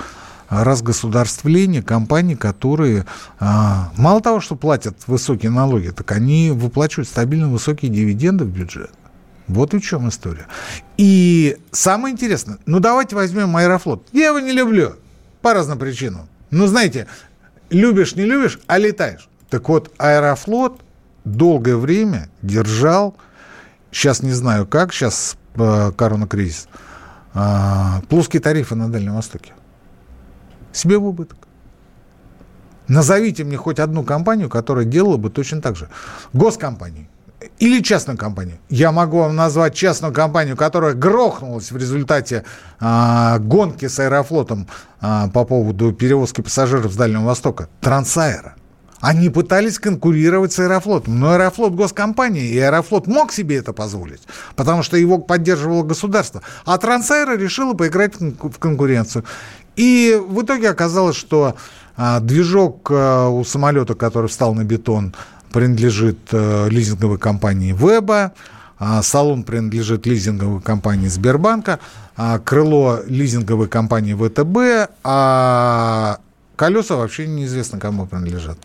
а, 0.47 0.64
разгосударствления 0.64 1.82
компаний, 1.82 2.36
которые 2.36 3.06
а, 3.39 3.91
мало 3.97 4.22
того, 4.22 4.39
что 4.39 4.56
платят 4.56 4.95
высокие 5.08 5.51
налоги, 5.51 5.89
так 5.89 6.12
они 6.12 6.51
выплачивают 6.51 7.10
стабильно 7.10 7.49
высокие 7.49 7.91
дивиденды 7.91 8.45
в 8.45 8.49
бюджет. 8.49 8.91
Вот 9.47 9.73
и 9.73 9.77
в 9.77 9.81
чем 9.81 10.09
история. 10.09 10.47
И 10.97 11.57
самое 11.71 12.13
интересное, 12.13 12.57
ну 12.65 12.79
давайте 12.79 13.15
возьмем 13.15 13.55
Аэрофлот. 13.55 14.07
Я 14.11 14.27
его 14.27 14.39
не 14.39 14.51
люблю 14.51 14.95
по 15.41 15.53
разным 15.53 15.77
причинам. 15.77 16.27
Ну, 16.49 16.67
знаете, 16.67 17.07
любишь, 17.69 18.15
не 18.15 18.23
любишь, 18.23 18.59
а 18.67 18.77
летаешь. 18.77 19.29
Так 19.49 19.69
вот, 19.69 19.93
Аэрофлот 19.97 20.81
долгое 21.23 21.75
время 21.75 22.29
держал, 22.41 23.15
сейчас 23.91 24.23
не 24.23 24.31
знаю 24.31 24.65
как, 24.65 24.93
сейчас 24.93 25.37
э, 25.55 25.91
коронакризис, 25.95 26.67
э, 27.33 28.01
плоские 28.09 28.41
тарифы 28.41 28.75
на 28.75 28.91
Дальнем 28.91 29.15
Востоке. 29.15 29.53
Себе 30.73 30.97
в 30.97 31.05
убыток. 31.05 31.37
Назовите 32.87 33.43
мне 33.43 33.57
хоть 33.57 33.79
одну 33.79 34.03
компанию, 34.03 34.49
которая 34.49 34.85
делала 34.85 35.17
бы 35.17 35.29
точно 35.29 35.61
так 35.61 35.75
же. 35.75 35.89
Госкомпанию 36.33 37.07
или 37.59 37.81
частную 37.81 38.17
компанию. 38.17 38.57
Я 38.69 38.91
могу 38.91 39.19
вам 39.19 39.35
назвать 39.35 39.75
частную 39.75 40.13
компанию, 40.13 40.55
которая 40.55 40.93
грохнулась 40.93 41.71
в 41.71 41.77
результате 41.77 42.43
а, 42.79 43.39
гонки 43.39 43.87
с 43.87 43.99
Аэрофлотом 43.99 44.67
а, 45.01 45.29
по 45.29 45.45
поводу 45.45 45.91
перевозки 45.93 46.41
пассажиров 46.41 46.91
с 46.91 46.95
Дальнего 46.95 47.23
Востока. 47.23 47.69
Трансаэро. 47.81 48.55
Они 49.01 49.29
пытались 49.29 49.77
конкурировать 49.77 50.53
с 50.53 50.59
Аэрофлотом, 50.59 51.19
но 51.19 51.31
Аэрофлот 51.31 51.73
госкомпания, 51.73 52.43
и 52.43 52.57
Аэрофлот 52.59 53.07
мог 53.07 53.31
себе 53.31 53.57
это 53.57 53.73
позволить, 53.73 54.21
потому 54.55 54.83
что 54.83 54.97
его 54.97 55.17
поддерживало 55.17 55.83
государство. 55.83 56.41
А 56.65 56.77
Трансаэро 56.77 57.37
решила 57.37 57.73
поиграть 57.73 58.15
в 58.15 58.19
конку- 58.19 58.49
в 58.49 58.57
конкуренцию. 58.57 59.25
И 59.75 60.19
в 60.27 60.41
итоге 60.41 60.69
оказалось, 60.69 61.17
что 61.17 61.55
а, 61.97 62.19
движок 62.19 62.89
у 62.89 63.43
самолета, 63.45 63.93
который 63.93 64.27
встал 64.27 64.53
на 64.53 64.63
бетон, 64.63 65.13
принадлежит 65.56 66.20
э, 66.34 66.68
лизинговой 66.70 67.18
компании 67.18 67.72
Веба, 67.72 68.34
а 68.78 69.01
салон 69.01 69.43
принадлежит 69.43 70.06
лизинговой 70.06 70.62
компании 70.62 71.08
Сбербанка, 71.08 71.80
а 72.18 72.39
крыло 72.39 72.99
лизинговой 73.08 73.70
компании 73.70 74.14
ВТБ, 74.14 74.91
а 75.06 76.20
колеса 76.58 76.97
вообще 76.97 77.26
неизвестно 77.26 77.80
кому 77.80 78.06
принадлежат. 78.06 78.58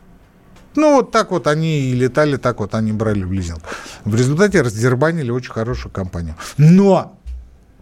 Ну, 0.74 0.96
вот 0.96 1.12
так 1.12 1.30
вот 1.30 1.46
они 1.46 1.92
и 1.92 1.94
летали, 1.94 2.36
так 2.36 2.58
вот 2.58 2.74
они 2.74 2.90
брали 2.90 3.22
в 3.22 3.32
лизинг. 3.32 3.60
В 4.04 4.16
результате 4.16 4.60
раздербанили 4.60 5.30
очень 5.30 5.52
хорошую 5.52 5.92
компанию. 5.92 6.34
Но, 6.58 7.16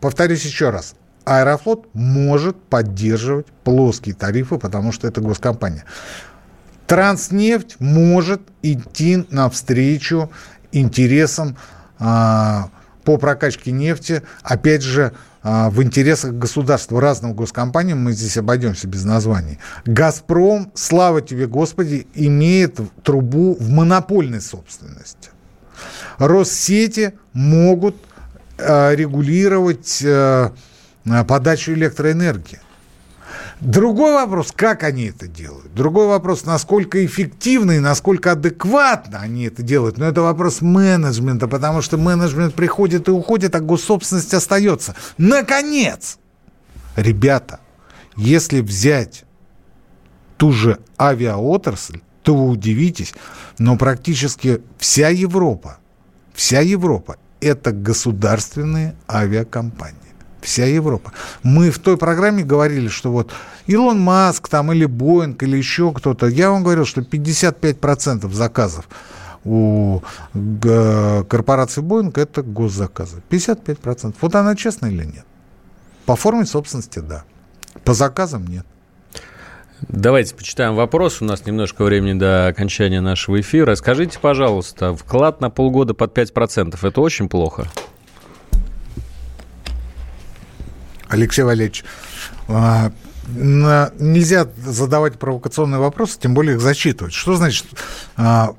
повторюсь 0.02 0.44
еще 0.44 0.68
раз, 0.68 0.96
Аэрофлот 1.24 1.86
может 1.94 2.62
поддерживать 2.62 3.46
плоские 3.64 4.14
тарифы, 4.14 4.58
потому 4.58 4.92
что 4.92 5.08
это 5.08 5.22
госкомпания. 5.22 5.86
Транснефть 6.88 7.76
может 7.80 8.40
идти 8.62 9.26
навстречу 9.30 10.32
интересам 10.72 11.58
а, 11.98 12.70
по 13.04 13.18
прокачке 13.18 13.72
нефти, 13.72 14.22
опять 14.42 14.82
же, 14.82 15.12
а, 15.42 15.68
в 15.68 15.82
интересах 15.82 16.32
государства, 16.32 16.98
разным 16.98 17.34
госкомпаниям, 17.34 18.02
мы 18.02 18.12
здесь 18.12 18.38
обойдемся 18.38 18.88
без 18.88 19.04
названий. 19.04 19.58
«Газпром», 19.84 20.72
слава 20.74 21.20
тебе, 21.20 21.46
Господи, 21.46 22.06
имеет 22.14 22.80
трубу 23.02 23.54
в 23.60 23.68
монопольной 23.68 24.40
собственности. 24.40 25.28
Россети 26.16 27.12
могут 27.34 27.96
а, 28.56 28.94
регулировать 28.94 30.02
а, 30.06 30.54
подачу 31.04 31.72
электроэнергии. 31.72 32.60
Другой 33.60 34.12
вопрос, 34.12 34.52
как 34.54 34.84
они 34.84 35.06
это 35.06 35.26
делают. 35.26 35.74
Другой 35.74 36.06
вопрос, 36.06 36.44
насколько 36.44 37.04
эффективно 37.04 37.72
и 37.72 37.80
насколько 37.80 38.32
адекватно 38.32 39.18
они 39.18 39.44
это 39.44 39.62
делают. 39.62 39.98
Но 39.98 40.06
это 40.06 40.22
вопрос 40.22 40.60
менеджмента, 40.60 41.48
потому 41.48 41.82
что 41.82 41.96
менеджмент 41.96 42.54
приходит 42.54 43.08
и 43.08 43.10
уходит, 43.10 43.54
а 43.56 43.60
госсобственность 43.60 44.32
остается. 44.32 44.94
Наконец! 45.16 46.18
Ребята, 46.94 47.60
если 48.16 48.60
взять 48.60 49.24
ту 50.36 50.52
же 50.52 50.78
авиаотрасль, 50.98 52.00
то 52.22 52.36
вы 52.36 52.50
удивитесь, 52.50 53.14
но 53.58 53.76
практически 53.76 54.62
вся 54.78 55.08
Европа, 55.08 55.78
вся 56.34 56.60
Европа– 56.60 57.16
это 57.40 57.72
государственные 57.72 58.94
авиакомпании 59.08 59.97
вся 60.40 60.64
Европа. 60.66 61.12
Мы 61.42 61.70
в 61.70 61.78
той 61.78 61.96
программе 61.96 62.44
говорили, 62.44 62.88
что 62.88 63.10
вот 63.10 63.32
Илон 63.66 64.00
Маск 64.00 64.48
там 64.48 64.72
или 64.72 64.86
Боинг 64.86 65.42
или 65.42 65.56
еще 65.56 65.92
кто-то, 65.92 66.26
я 66.26 66.50
вам 66.50 66.62
говорил, 66.62 66.84
что 66.84 67.00
55% 67.00 68.32
заказов 68.32 68.88
у 69.44 70.00
корпорации 70.32 71.80
Боинг 71.80 72.18
это 72.18 72.42
госзаказы. 72.42 73.22
55%. 73.30 74.14
Вот 74.20 74.34
она 74.34 74.54
честная 74.56 74.90
или 74.90 75.04
нет? 75.04 75.24
По 76.06 76.16
форме 76.16 76.44
собственности, 76.44 76.98
да. 76.98 77.24
По 77.84 77.94
заказам 77.94 78.46
нет. 78.46 78.66
Давайте 79.82 80.34
почитаем 80.34 80.74
вопрос. 80.74 81.22
У 81.22 81.24
нас 81.24 81.46
немножко 81.46 81.84
времени 81.84 82.18
до 82.18 82.48
окончания 82.48 83.00
нашего 83.00 83.40
эфира. 83.40 83.76
Скажите, 83.76 84.18
пожалуйста, 84.18 84.94
вклад 84.94 85.40
на 85.40 85.50
полгода 85.50 85.94
под 85.94 86.18
5% 86.18 86.76
это 86.82 87.00
очень 87.00 87.28
плохо? 87.28 87.68
Алексей 91.08 91.42
Валерьевич, 91.42 91.84
а, 92.48 92.92
нельзя 93.28 94.48
задавать 94.64 95.18
провокационные 95.18 95.78
вопросы, 95.78 96.18
тем 96.20 96.34
более 96.34 96.54
их 96.56 96.60
зачитывать. 96.60 97.12
Что 97.12 97.36
значит, 97.36 97.66
а, 98.16 98.54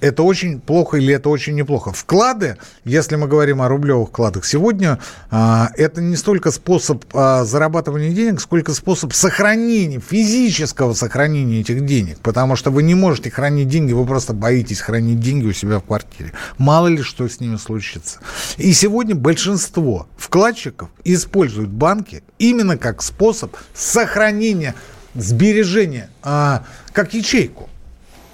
это 0.00 0.22
очень 0.22 0.60
плохо 0.60 0.96
или 0.96 1.14
это 1.14 1.28
очень 1.28 1.54
неплохо? 1.54 1.92
Вклады, 1.92 2.56
если 2.84 3.16
мы 3.16 3.28
говорим 3.28 3.62
о 3.62 3.68
рублевых 3.68 4.08
вкладах 4.08 4.44
сегодня, 4.44 4.98
а, 5.30 5.70
это 5.76 6.00
не 6.00 6.16
столько 6.16 6.50
способ 6.50 7.04
зарабатывания 7.12 8.10
денег, 8.10 8.40
сколько 8.40 8.74
способ 8.74 9.12
сохранения, 9.12 10.00
физического 10.00 10.94
сохранения 10.94 11.60
этих 11.60 11.84
денег. 11.86 12.18
Потому 12.20 12.56
что 12.56 12.70
вы 12.70 12.82
не 12.82 12.94
можете 12.94 13.30
хранить 13.30 13.68
деньги, 13.68 13.92
вы 13.92 14.04
просто 14.04 14.32
боитесь 14.32 14.80
хранить 14.80 15.20
деньги 15.20 15.46
у 15.46 15.52
себя 15.52 15.78
в 15.78 15.84
квартире. 15.84 16.32
Мало 16.58 16.88
ли 16.88 17.02
что 17.02 17.28
с 17.28 17.40
ними 17.40 17.56
случится. 17.56 18.20
И 18.56 18.72
сегодня 18.72 19.14
большинство 19.14 20.08
вкладчиков 20.16 20.88
используют 21.04 21.70
банки 21.70 22.22
именно 22.38 22.76
как 22.76 23.02
способ 23.02 23.56
сохранения 23.74 24.07
сохранения, 24.08 24.74
сбережения, 25.14 26.08
а, 26.22 26.64
как 26.92 27.14
ячейку. 27.14 27.68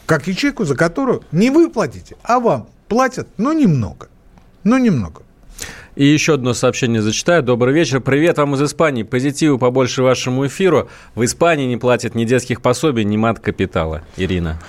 Как 0.07 0.27
ячейку, 0.27 0.65
за 0.65 0.77
которую 0.77 1.23
не 1.33 1.51
вы 1.51 1.69
платите, 1.71 2.17
а 2.23 2.39
вам 2.39 2.69
платят, 2.89 3.27
но 3.39 3.53
немного. 3.53 4.09
Но 4.63 4.79
немного. 4.79 5.23
И 5.97 6.05
еще 6.05 6.35
одно 6.35 6.55
сообщение 6.55 7.03
зачитаю. 7.03 7.43
Добрый 7.43 7.73
вечер. 7.75 8.01
Привет 8.01 8.39
вам 8.39 8.55
из 8.55 8.63
Испании. 8.63 9.03
Позитиву 9.03 9.59
побольше 9.59 10.03
вашему 10.03 10.47
эфиру. 10.47 10.89
В 11.15 11.25
Испании 11.25 11.67
не 11.67 11.77
платят 11.77 12.15
ни 12.15 12.25
детских 12.25 12.61
пособий, 12.61 13.05
ни 13.05 13.17
мат-капитала. 13.17 14.03
Ирина. 14.17 14.61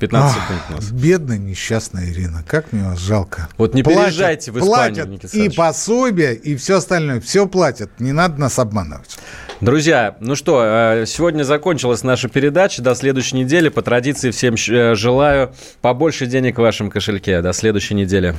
15 0.00 0.36
Ах, 0.36 0.42
секунд 0.42 0.60
у 0.70 0.72
нас. 0.72 0.90
Бедная, 0.90 1.38
несчастная 1.38 2.10
Ирина. 2.10 2.42
Как 2.48 2.72
мне 2.72 2.82
вас 2.84 2.98
жалко. 2.98 3.48
Вот 3.58 3.74
не 3.74 3.82
Платят, 3.82 4.02
переезжайте 4.02 4.50
в 4.50 4.58
Испанию, 4.58 5.06
Платят 5.06 5.08
Никита 5.08 5.36
и 5.36 5.48
пособия, 5.50 6.32
и 6.32 6.56
все 6.56 6.78
остальное. 6.78 7.20
Все 7.20 7.46
платят. 7.46 7.90
Не 8.00 8.12
надо 8.12 8.40
нас 8.40 8.58
обманывать. 8.58 9.18
Друзья, 9.60 10.16
ну 10.20 10.36
что, 10.36 10.62
э, 10.64 11.04
сегодня 11.06 11.42
закончилась 11.42 12.02
наша 12.02 12.28
передача. 12.28 12.80
До 12.80 12.94
следующей 12.94 13.36
недели. 13.36 13.68
По 13.68 13.82
традиции 13.82 14.30
всем 14.30 14.54
э, 14.54 14.94
желаю 14.94 15.52
побольше 15.82 16.26
денег 16.26 16.56
в 16.56 16.62
вашем 16.62 16.90
кошельке. 16.90 17.42
До 17.42 17.52
следующей 17.52 17.94
недели. 17.94 18.34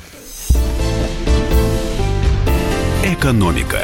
Экономика. 3.05 3.79